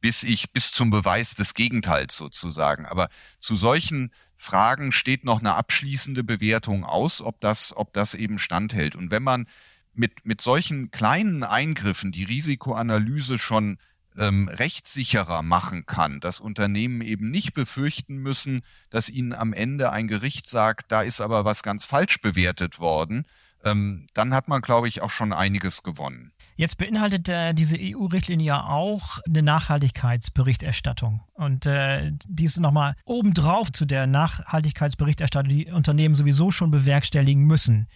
bis 0.00 0.22
ich 0.22 0.52
bis 0.52 0.70
zum 0.70 0.90
Beweis 0.90 1.34
des 1.34 1.54
Gegenteils 1.54 2.16
sozusagen. 2.16 2.86
Aber 2.86 3.08
zu 3.40 3.56
solchen 3.56 4.12
Fragen 4.36 4.92
steht 4.92 5.24
noch 5.24 5.40
eine 5.40 5.54
abschließende 5.54 6.22
Bewertung 6.22 6.84
aus, 6.84 7.22
ob 7.22 7.40
das, 7.40 7.74
ob 7.76 7.92
das 7.94 8.14
eben 8.14 8.38
standhält. 8.38 8.96
Und 8.96 9.10
wenn 9.10 9.22
man 9.22 9.46
mit, 9.94 10.24
mit 10.26 10.40
solchen 10.40 10.90
kleinen 10.90 11.42
Eingriffen 11.42 12.12
die 12.12 12.24
Risikoanalyse 12.24 13.38
schon 13.38 13.78
ähm, 14.18 14.48
rechtssicherer 14.48 15.42
machen 15.42 15.86
kann, 15.86 16.20
dass 16.20 16.40
Unternehmen 16.40 17.00
eben 17.00 17.30
nicht 17.30 17.54
befürchten 17.54 18.16
müssen, 18.16 18.62
dass 18.90 19.08
ihnen 19.08 19.32
am 19.32 19.52
Ende 19.52 19.90
ein 19.90 20.08
Gericht 20.08 20.48
sagt, 20.48 20.92
da 20.92 21.02
ist 21.02 21.20
aber 21.20 21.44
was 21.44 21.62
ganz 21.62 21.86
falsch 21.86 22.20
bewertet 22.20 22.78
worden, 22.78 23.26
ähm, 23.64 24.06
dann 24.14 24.34
hat 24.34 24.48
man, 24.48 24.60
glaube 24.60 24.88
ich, 24.88 25.02
auch 25.02 25.10
schon 25.10 25.32
einiges 25.32 25.82
gewonnen. 25.82 26.30
Jetzt 26.56 26.76
beinhaltet 26.78 27.28
äh, 27.28 27.54
diese 27.54 27.76
EU-Richtlinie 27.80 28.46
ja 28.46 28.66
auch 28.66 29.18
eine 29.26 29.42
Nachhaltigkeitsberichterstattung. 29.42 31.22
Und 31.32 31.66
äh, 31.66 32.12
die 32.26 32.44
ist 32.44 32.58
nochmal 32.58 32.94
obendrauf 33.04 33.72
zu 33.72 33.86
der 33.86 34.06
Nachhaltigkeitsberichterstattung, 34.06 35.48
die 35.48 35.72
Unternehmen 35.72 36.14
sowieso 36.14 36.50
schon 36.50 36.70
bewerkstelligen 36.70 37.44
müssen 37.44 37.88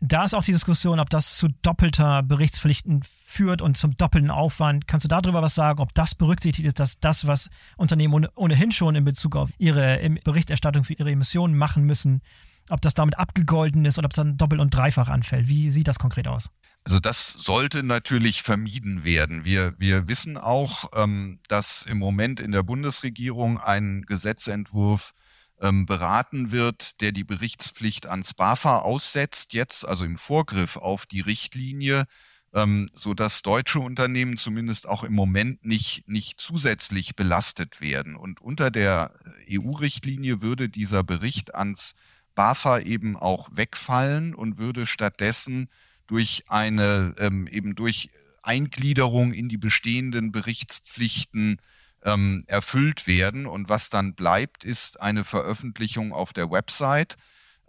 da 0.00 0.24
ist 0.24 0.34
auch 0.34 0.44
die 0.44 0.52
Diskussion, 0.52 0.98
ob 0.98 1.10
das 1.10 1.36
zu 1.36 1.48
doppelter 1.62 2.22
Berichtspflichten 2.22 3.02
führt 3.24 3.62
und 3.62 3.76
zum 3.76 3.96
doppelten 3.96 4.30
Aufwand. 4.30 4.88
Kannst 4.88 5.04
du 5.04 5.08
darüber 5.08 5.42
was 5.42 5.54
sagen, 5.54 5.80
ob 5.80 5.94
das 5.94 6.14
berücksichtigt 6.14 6.66
ist, 6.66 6.80
dass 6.80 7.00
das, 7.00 7.26
was 7.26 7.50
Unternehmen 7.76 8.26
ohnehin 8.34 8.72
schon 8.72 8.94
in 8.94 9.04
Bezug 9.04 9.36
auf 9.36 9.50
ihre 9.58 9.98
Berichterstattung 10.24 10.84
für 10.84 10.94
ihre 10.94 11.10
Emissionen 11.10 11.56
machen 11.56 11.84
müssen, 11.84 12.22
ob 12.70 12.80
das 12.80 12.94
damit 12.94 13.18
abgegolten 13.18 13.84
ist 13.84 13.98
oder 13.98 14.06
ob 14.06 14.12
es 14.12 14.16
dann 14.16 14.36
doppelt 14.36 14.60
und 14.60 14.70
dreifach 14.70 15.08
anfällt? 15.08 15.48
Wie 15.48 15.70
sieht 15.70 15.88
das 15.88 15.98
konkret 15.98 16.28
aus? 16.28 16.50
Also 16.84 16.98
das 16.98 17.32
sollte 17.32 17.82
natürlich 17.82 18.42
vermieden 18.42 19.04
werden. 19.04 19.44
Wir, 19.44 19.74
wir 19.78 20.08
wissen 20.08 20.38
auch, 20.38 20.86
ähm, 20.94 21.40
dass 21.48 21.82
im 21.82 21.98
Moment 21.98 22.40
in 22.40 22.52
der 22.52 22.62
Bundesregierung 22.62 23.58
ein 23.58 24.02
Gesetzentwurf 24.02 25.12
ähm, 25.60 25.86
beraten 25.86 26.52
wird, 26.52 27.00
der 27.00 27.12
die 27.12 27.24
Berichtspflicht 27.24 28.06
ans 28.06 28.34
BAFA 28.34 28.78
aussetzt, 28.78 29.52
jetzt 29.52 29.86
also 29.86 30.04
im 30.04 30.16
Vorgriff 30.16 30.76
auf 30.76 31.06
die 31.06 31.20
Richtlinie, 31.20 32.06
ähm, 32.52 32.88
so 32.94 33.14
dass 33.14 33.42
deutsche 33.42 33.80
Unternehmen 33.80 34.36
zumindest 34.36 34.88
auch 34.88 35.04
im 35.04 35.12
Moment 35.12 35.64
nicht, 35.64 36.08
nicht 36.08 36.40
zusätzlich 36.40 37.14
belastet 37.14 37.80
werden. 37.80 38.16
Und 38.16 38.40
unter 38.40 38.70
der 38.70 39.14
EU-Richtlinie 39.50 40.42
würde 40.42 40.68
dieser 40.68 41.04
Bericht 41.04 41.54
ans 41.54 41.94
BAFA 42.34 42.80
eben 42.80 43.16
auch 43.16 43.48
wegfallen 43.52 44.34
und 44.34 44.58
würde 44.58 44.86
stattdessen 44.86 45.68
durch 46.06 46.44
eine, 46.48 47.14
ähm, 47.18 47.46
eben 47.46 47.74
durch 47.74 48.10
Eingliederung 48.42 49.32
in 49.32 49.48
die 49.48 49.58
bestehenden 49.58 50.32
Berichtspflichten 50.32 51.58
ähm, 52.04 52.44
erfüllt 52.46 53.06
werden. 53.06 53.46
Und 53.46 53.68
was 53.68 53.90
dann 53.90 54.14
bleibt, 54.14 54.64
ist 54.64 55.00
eine 55.00 55.24
Veröffentlichung 55.24 56.12
auf 56.12 56.32
der 56.32 56.50
Website, 56.50 57.16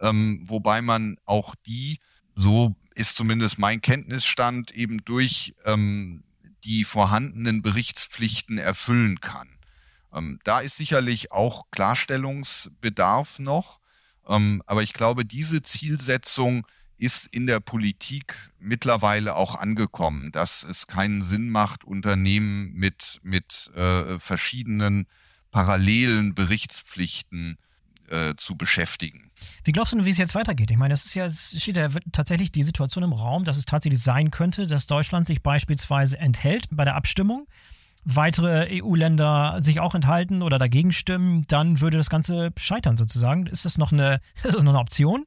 ähm, 0.00 0.42
wobei 0.44 0.82
man 0.82 1.16
auch 1.24 1.54
die, 1.66 1.98
so 2.34 2.74
ist 2.94 3.16
zumindest 3.16 3.58
mein 3.58 3.80
Kenntnisstand, 3.80 4.72
eben 4.72 5.04
durch 5.04 5.54
ähm, 5.64 6.22
die 6.64 6.84
vorhandenen 6.84 7.62
Berichtspflichten 7.62 8.58
erfüllen 8.58 9.20
kann. 9.20 9.48
Ähm, 10.12 10.38
da 10.44 10.60
ist 10.60 10.76
sicherlich 10.76 11.32
auch 11.32 11.70
Klarstellungsbedarf 11.70 13.38
noch. 13.38 13.80
Ähm, 14.26 14.62
aber 14.66 14.82
ich 14.82 14.92
glaube, 14.92 15.24
diese 15.24 15.62
Zielsetzung 15.62 16.66
ist 17.02 17.26
in 17.26 17.46
der 17.46 17.58
Politik 17.58 18.34
mittlerweile 18.60 19.34
auch 19.34 19.56
angekommen, 19.56 20.30
dass 20.30 20.62
es 20.62 20.86
keinen 20.86 21.20
Sinn 21.22 21.50
macht, 21.50 21.84
Unternehmen 21.84 22.72
mit, 22.74 23.18
mit 23.22 23.70
äh, 23.74 24.18
verschiedenen 24.20 25.06
parallelen 25.50 26.34
Berichtspflichten 26.34 27.58
äh, 28.08 28.34
zu 28.36 28.56
beschäftigen. 28.56 29.30
Wie 29.64 29.72
glaubst 29.72 29.92
du, 29.92 30.04
wie 30.04 30.10
es 30.10 30.18
jetzt 30.18 30.36
weitergeht? 30.36 30.70
Ich 30.70 30.76
meine, 30.76 30.94
es 30.94 31.04
ist 31.04 31.14
ja, 31.14 31.26
es 31.26 31.60
steht 31.60 31.76
ja 31.76 31.88
tatsächlich 32.12 32.52
die 32.52 32.62
Situation 32.62 33.02
im 33.02 33.12
Raum, 33.12 33.44
dass 33.44 33.56
es 33.56 33.66
tatsächlich 33.66 34.00
sein 34.00 34.30
könnte, 34.30 34.66
dass 34.66 34.86
Deutschland 34.86 35.26
sich 35.26 35.42
beispielsweise 35.42 36.18
enthält 36.18 36.66
bei 36.70 36.84
der 36.84 36.94
Abstimmung, 36.94 37.48
weitere 38.04 38.80
EU-Länder 38.80 39.58
sich 39.60 39.80
auch 39.80 39.94
enthalten 39.94 40.42
oder 40.42 40.58
dagegen 40.58 40.92
stimmen, 40.92 41.42
dann 41.48 41.80
würde 41.80 41.96
das 41.96 42.10
Ganze 42.10 42.52
scheitern 42.56 42.96
sozusagen. 42.96 43.46
Ist 43.46 43.64
das 43.64 43.76
noch 43.76 43.90
eine, 43.90 44.20
ist 44.44 44.54
das 44.54 44.62
noch 44.62 44.72
eine 44.72 44.78
Option? 44.78 45.26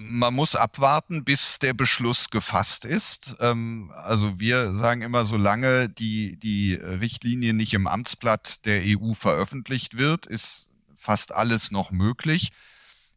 Man 0.00 0.32
muss 0.32 0.54
abwarten, 0.54 1.24
bis 1.24 1.58
der 1.58 1.74
Beschluss 1.74 2.30
gefasst 2.30 2.84
ist. 2.84 3.36
Ähm, 3.40 3.92
also 3.96 4.38
wir 4.38 4.72
sagen 4.72 5.02
immer, 5.02 5.24
solange 5.24 5.88
die, 5.88 6.36
die 6.38 6.74
Richtlinie 6.74 7.52
nicht 7.52 7.74
im 7.74 7.88
Amtsblatt 7.88 8.64
der 8.64 8.82
EU 8.84 9.14
veröffentlicht 9.14 9.98
wird, 9.98 10.26
ist 10.26 10.70
fast 10.94 11.34
alles 11.34 11.72
noch 11.72 11.90
möglich. 11.90 12.50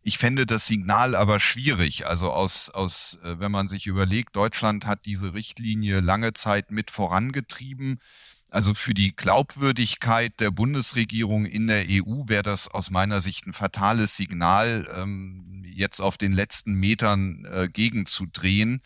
Ich 0.01 0.17
fände 0.17 0.47
das 0.47 0.65
Signal 0.65 1.13
aber 1.13 1.39
schwierig. 1.39 2.07
Also 2.07 2.31
aus, 2.31 2.71
aus, 2.71 3.19
äh, 3.23 3.37
wenn 3.39 3.51
man 3.51 3.67
sich 3.67 3.85
überlegt, 3.85 4.35
Deutschland 4.35 4.87
hat 4.87 5.05
diese 5.05 5.35
Richtlinie 5.35 5.99
lange 5.99 6.33
Zeit 6.33 6.71
mit 6.71 6.89
vorangetrieben. 6.89 7.99
Also 8.51 8.73
für 8.73 8.93
die 8.93 9.15
Glaubwürdigkeit 9.15 10.37
der 10.41 10.51
Bundesregierung 10.51 11.45
in 11.45 11.67
der 11.67 11.85
EU 11.87 12.23
wäre 12.27 12.43
das 12.43 12.67
aus 12.67 12.91
meiner 12.91 13.21
Sicht 13.21 13.47
ein 13.47 13.53
fatales 13.53 14.17
Signal, 14.17 14.89
ähm, 14.93 15.63
jetzt 15.65 16.01
auf 16.01 16.17
den 16.17 16.33
letzten 16.33 16.73
Metern 16.73 17.45
äh, 17.45 17.69
gegenzudrehen. 17.69 18.81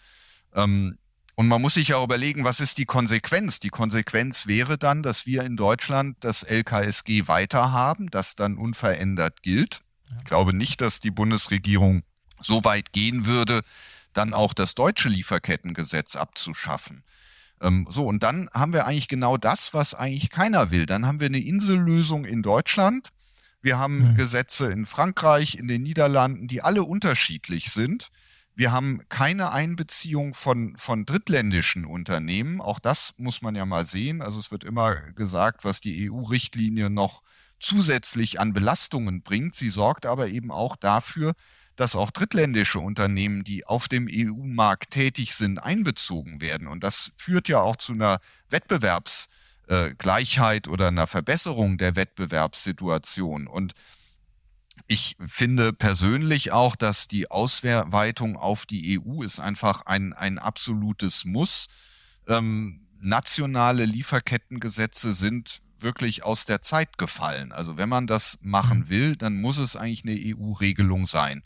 Ähm, 0.53 0.99
und 1.33 1.47
man 1.47 1.63
muss 1.63 1.73
sich 1.73 1.89
ja 1.89 2.03
überlegen, 2.03 2.43
was 2.43 2.59
ist 2.59 2.77
die 2.77 2.85
Konsequenz? 2.85 3.59
Die 3.59 3.69
Konsequenz 3.69 4.45
wäre 4.45 4.77
dann, 4.77 5.01
dass 5.01 5.25
wir 5.25 5.43
in 5.43 5.57
Deutschland 5.57 6.17
das 6.19 6.43
LKSG 6.43 7.27
weiterhaben, 7.27 8.11
das 8.11 8.35
dann 8.35 8.57
unverändert 8.57 9.41
gilt. 9.41 9.81
Ich 10.19 10.25
glaube 10.25 10.55
nicht, 10.55 10.79
dass 10.79 10.99
die 10.99 11.11
Bundesregierung 11.11 12.03
so 12.39 12.63
weit 12.63 12.93
gehen 12.93 13.25
würde, 13.25 13.63
dann 14.13 14.35
auch 14.35 14.53
das 14.53 14.75
deutsche 14.75 15.09
Lieferkettengesetz 15.09 16.15
abzuschaffen. 16.15 17.03
Ähm, 17.65 17.87
so, 17.89 18.05
und 18.05 18.23
dann 18.23 18.49
haben 18.53 18.73
wir 18.73 18.85
eigentlich 18.85 19.07
genau 19.07 19.37
das, 19.37 19.73
was 19.73 19.95
eigentlich 19.95 20.29
keiner 20.29 20.71
will. 20.71 20.85
Dann 20.85 21.05
haben 21.05 21.19
wir 21.19 21.27
eine 21.27 21.39
Insellösung 21.39 22.25
in 22.25 22.43
Deutschland. 22.43 23.09
Wir 23.61 23.79
haben 23.79 24.11
mhm. 24.11 24.15
Gesetze 24.15 24.71
in 24.71 24.85
Frankreich, 24.85 25.55
in 25.55 25.67
den 25.67 25.81
Niederlanden, 25.81 26.47
die 26.47 26.61
alle 26.61 26.83
unterschiedlich 26.83 27.71
sind. 27.71 28.09
Wir 28.53 28.71
haben 28.71 29.01
keine 29.09 29.51
Einbeziehung 29.51 30.33
von, 30.33 30.77
von 30.77 31.05
drittländischen 31.05 31.83
Unternehmen. 31.85 32.61
Auch 32.61 32.79
das 32.79 33.15
muss 33.17 33.41
man 33.41 33.55
ja 33.55 33.65
mal 33.65 33.83
sehen. 33.83 34.21
Also 34.21 34.39
es 34.39 34.51
wird 34.51 34.63
immer 34.63 34.95
gesagt, 35.13 35.65
was 35.65 35.81
die 35.81 36.09
EU-Richtlinie 36.09 36.89
noch 36.89 37.21
zusätzlich 37.59 38.39
an 38.39 38.53
Belastungen 38.53 39.23
bringt. 39.23 39.55
Sie 39.55 39.69
sorgt 39.69 40.05
aber 40.05 40.29
eben 40.29 40.51
auch 40.51 40.75
dafür, 40.75 41.33
dass 41.75 41.95
auch 41.95 42.11
drittländische 42.11 42.79
Unternehmen, 42.79 43.43
die 43.43 43.65
auf 43.65 43.87
dem 43.87 44.07
EU-Markt 44.09 44.91
tätig 44.91 45.33
sind, 45.33 45.57
einbezogen 45.59 46.41
werden. 46.41 46.67
Und 46.67 46.83
das 46.83 47.11
führt 47.17 47.47
ja 47.47 47.59
auch 47.59 47.75
zu 47.75 47.93
einer 47.93 48.19
Wettbewerbsgleichheit 48.49 50.67
oder 50.67 50.89
einer 50.89 51.07
Verbesserung 51.07 51.77
der 51.77 51.95
Wettbewerbssituation. 51.95 53.47
Und 53.47 53.73
ich 54.87 55.15
finde 55.25 55.73
persönlich 55.73 56.51
auch, 56.51 56.75
dass 56.75 57.07
die 57.07 57.31
Ausweitung 57.31 58.37
auf 58.37 58.65
die 58.65 58.99
EU 58.99 59.23
ist 59.23 59.39
einfach 59.39 59.85
ein, 59.85 60.13
ein 60.13 60.37
absolutes 60.37 61.25
Muss. 61.25 61.67
Ähm, 62.27 62.87
nationale 62.99 63.85
Lieferkettengesetze 63.85 65.13
sind 65.13 65.61
wirklich 65.79 66.23
aus 66.23 66.45
der 66.45 66.61
Zeit 66.61 66.97
gefallen. 66.97 67.51
Also 67.51 67.77
wenn 67.77 67.89
man 67.89 68.07
das 68.07 68.37
machen 68.41 68.79
mhm. 68.79 68.89
will, 68.89 69.15
dann 69.15 69.39
muss 69.39 69.57
es 69.57 69.75
eigentlich 69.75 70.03
eine 70.03 70.37
EU-Regelung 70.37 71.05
sein. 71.05 71.43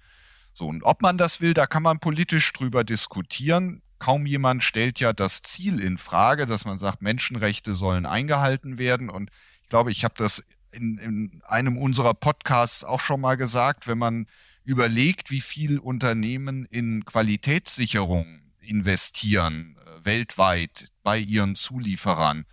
So, 0.59 0.67
und 0.67 0.83
ob 0.83 1.01
man 1.01 1.17
das 1.17 1.39
will, 1.39 1.53
da 1.53 1.67
kann 1.67 1.83
man 1.83 1.99
politisch 1.99 2.51
drüber 2.51 2.83
diskutieren. 2.83 3.81
Kaum 3.97 4.25
jemand 4.25 4.61
stellt 4.61 4.99
ja 4.99 5.13
das 5.13 5.41
Ziel 5.41 5.79
in 5.79 5.97
Frage, 5.97 6.45
dass 6.47 6.65
man 6.65 6.77
sagt, 6.77 7.01
Menschenrechte 7.01 7.73
sollen 7.73 8.05
eingehalten 8.05 8.77
werden. 8.77 9.09
Und 9.09 9.31
ich 9.63 9.69
glaube, 9.69 9.89
ich 9.89 10.03
habe 10.03 10.15
das 10.17 10.43
in, 10.73 10.97
in 10.97 11.41
einem 11.45 11.77
unserer 11.77 12.13
Podcasts 12.13 12.83
auch 12.83 12.99
schon 12.99 13.21
mal 13.21 13.37
gesagt, 13.37 13.87
wenn 13.87 13.99
man 13.99 14.27
überlegt, 14.65 15.31
wie 15.31 15.39
viel 15.39 15.79
Unternehmen 15.79 16.65
in 16.65 17.05
Qualitätssicherung 17.05 18.41
investieren 18.59 19.77
äh, 19.79 20.05
weltweit 20.05 20.87
bei 21.03 21.19
ihren 21.19 21.55
Zulieferern, 21.55 22.45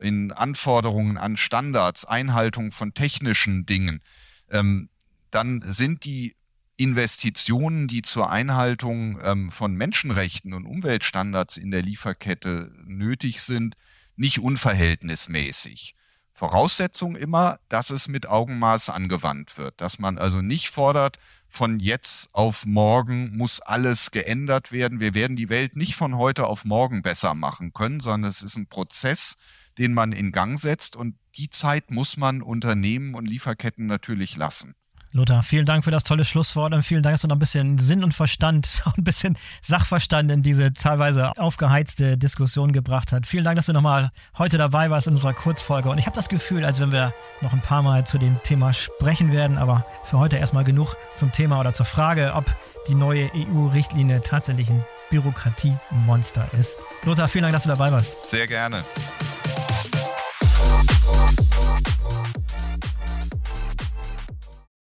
in 0.00 0.32
Anforderungen 0.32 1.16
an 1.16 1.38
Standards, 1.38 2.04
Einhaltung 2.04 2.72
von 2.72 2.92
technischen 2.92 3.64
Dingen, 3.64 4.02
ähm, 4.50 4.90
dann 5.30 5.62
sind 5.64 6.04
die 6.04 6.36
Investitionen, 6.76 7.86
die 7.86 8.02
zur 8.02 8.30
Einhaltung 8.30 9.20
ähm, 9.22 9.50
von 9.50 9.74
Menschenrechten 9.74 10.54
und 10.54 10.66
Umweltstandards 10.66 11.56
in 11.56 11.70
der 11.70 11.82
Lieferkette 11.82 12.72
nötig 12.84 13.42
sind, 13.42 13.76
nicht 14.16 14.40
unverhältnismäßig. 14.40 15.94
Voraussetzung 16.32 17.14
immer, 17.14 17.60
dass 17.68 17.90
es 17.90 18.08
mit 18.08 18.26
Augenmaß 18.26 18.90
angewandt 18.90 19.56
wird, 19.56 19.80
dass 19.80 20.00
man 20.00 20.18
also 20.18 20.42
nicht 20.42 20.68
fordert, 20.68 21.18
von 21.46 21.78
jetzt 21.78 22.34
auf 22.34 22.66
morgen 22.66 23.36
muss 23.36 23.60
alles 23.60 24.10
geändert 24.10 24.72
werden. 24.72 24.98
Wir 24.98 25.14
werden 25.14 25.36
die 25.36 25.48
Welt 25.48 25.76
nicht 25.76 25.94
von 25.94 26.16
heute 26.16 26.48
auf 26.48 26.64
morgen 26.64 27.02
besser 27.02 27.34
machen 27.34 27.72
können, 27.72 28.00
sondern 28.00 28.28
es 28.28 28.42
ist 28.42 28.56
ein 28.56 28.66
Prozess, 28.66 29.36
den 29.78 29.94
man 29.94 30.10
in 30.10 30.32
Gang 30.32 30.58
setzt 30.58 30.96
und 30.96 31.16
die 31.36 31.50
Zeit 31.50 31.92
muss 31.92 32.16
man 32.16 32.42
Unternehmen 32.42 33.14
und 33.14 33.26
Lieferketten 33.26 33.86
natürlich 33.86 34.36
lassen. 34.36 34.74
Lothar, 35.16 35.44
vielen 35.44 35.64
Dank 35.64 35.84
für 35.84 35.92
das 35.92 36.02
tolle 36.02 36.24
Schlusswort 36.24 36.74
und 36.74 36.82
vielen 36.82 37.04
Dank, 37.04 37.14
dass 37.14 37.20
du 37.20 37.28
noch 37.28 37.36
ein 37.36 37.38
bisschen 37.38 37.78
Sinn 37.78 38.02
und 38.02 38.12
Verstand, 38.12 38.82
und 38.86 38.98
ein 38.98 39.04
bisschen 39.04 39.38
Sachverstand 39.62 40.28
in 40.28 40.42
diese 40.42 40.72
teilweise 40.74 41.38
aufgeheizte 41.38 42.18
Diskussion 42.18 42.72
gebracht 42.72 43.12
hast. 43.12 43.28
Vielen 43.28 43.44
Dank, 43.44 43.54
dass 43.54 43.66
du 43.66 43.72
nochmal 43.72 44.10
heute 44.36 44.58
dabei 44.58 44.90
warst 44.90 45.06
in 45.06 45.12
unserer 45.12 45.32
Kurzfolge. 45.32 45.88
Und 45.88 45.98
ich 45.98 46.06
habe 46.06 46.16
das 46.16 46.28
Gefühl, 46.28 46.64
als 46.64 46.80
wenn 46.80 46.90
wir 46.90 47.14
noch 47.42 47.52
ein 47.52 47.60
paar 47.60 47.82
Mal 47.82 48.04
zu 48.04 48.18
dem 48.18 48.42
Thema 48.42 48.72
sprechen 48.72 49.30
werden, 49.30 49.56
aber 49.56 49.86
für 50.02 50.18
heute 50.18 50.36
erstmal 50.36 50.64
genug 50.64 50.96
zum 51.14 51.30
Thema 51.30 51.60
oder 51.60 51.72
zur 51.72 51.86
Frage, 51.86 52.32
ob 52.34 52.46
die 52.88 52.96
neue 52.96 53.30
EU-Richtlinie 53.36 54.20
tatsächlich 54.20 54.68
ein 54.68 54.84
Bürokratiemonster 55.10 56.48
ist. 56.58 56.76
Lothar, 57.04 57.28
vielen 57.28 57.42
Dank, 57.42 57.52
dass 57.52 57.62
du 57.62 57.68
dabei 57.68 57.92
warst. 57.92 58.28
Sehr 58.28 58.48
gerne. 58.48 58.82